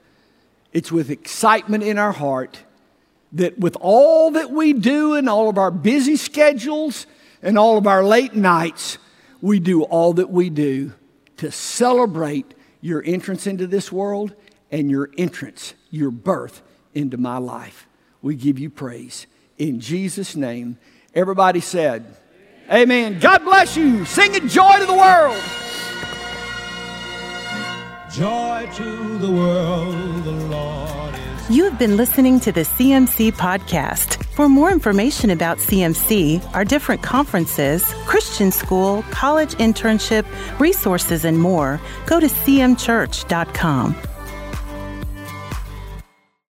It's 0.74 0.92
with 0.92 1.10
excitement 1.10 1.86
in 1.86 1.98
our 1.98 2.12
heart 2.12 2.60
that 3.32 3.58
with 3.58 3.78
all 3.80 4.32
that 4.32 4.52
we 4.52 4.74
do 4.74 5.16
and 5.16 5.30
all 5.30 5.48
of 5.48 5.58
our 5.58 5.72
busy 5.72 6.18
schedules 6.18 7.08
and 7.42 7.58
all 7.58 7.78
of 7.78 7.88
our 7.88 8.04
late 8.04 8.36
nights, 8.36 8.98
we 9.42 9.60
do 9.62 9.84
all 9.84 10.14
that 10.14 10.30
we 10.30 10.50
do 10.50 10.94
to 11.38 11.50
celebrate 11.50 12.54
your 12.82 13.02
entrance 13.06 13.48
into 13.48 13.68
this 13.68 13.90
world 13.90 14.36
and 14.70 14.92
your 14.92 15.10
entrance, 15.18 15.76
your 15.92 16.12
birth 16.12 16.62
into 16.94 17.16
my 17.16 17.38
life. 17.38 17.87
We 18.22 18.36
give 18.36 18.60
you 18.60 18.70
praise. 18.70 19.28
In 19.58 19.80
Jesus' 19.80 20.36
name, 20.36 20.78
everybody 21.14 21.60
said, 21.60 22.18
Amen. 22.70 23.14
Amen. 23.14 23.20
God 23.20 23.44
bless 23.44 23.78
you. 23.78 24.04
Sing 24.06 24.36
it 24.36 24.44
joy 24.48 24.80
to 24.80 24.86
the 24.86 24.94
world. 24.94 25.42
Joy 28.12 28.70
to 28.74 29.18
the 29.20 29.32
world, 29.32 30.24
the 30.24 30.32
Lord 30.32 31.14
is. 31.14 31.50
You 31.50 31.64
have 31.64 31.80
been 31.80 31.96
listening 31.96 32.40
to 32.42 32.52
the 32.52 32.62
CMC 32.62 33.32
podcast. 33.34 34.24
For 34.34 34.50
more 34.50 34.72
information 34.72 35.30
about 35.30 35.60
CMC, 35.60 36.44
our 36.54 36.66
different 36.66 37.04
conferences, 37.04 37.86
Christian 38.06 38.52
school, 38.52 39.04
college 39.12 39.54
internship, 39.56 40.26
resources, 40.60 41.24
and 41.26 41.40
more, 41.40 41.80
go 42.06 42.20
to 42.20 42.28
cmchurch.com. 42.28 43.96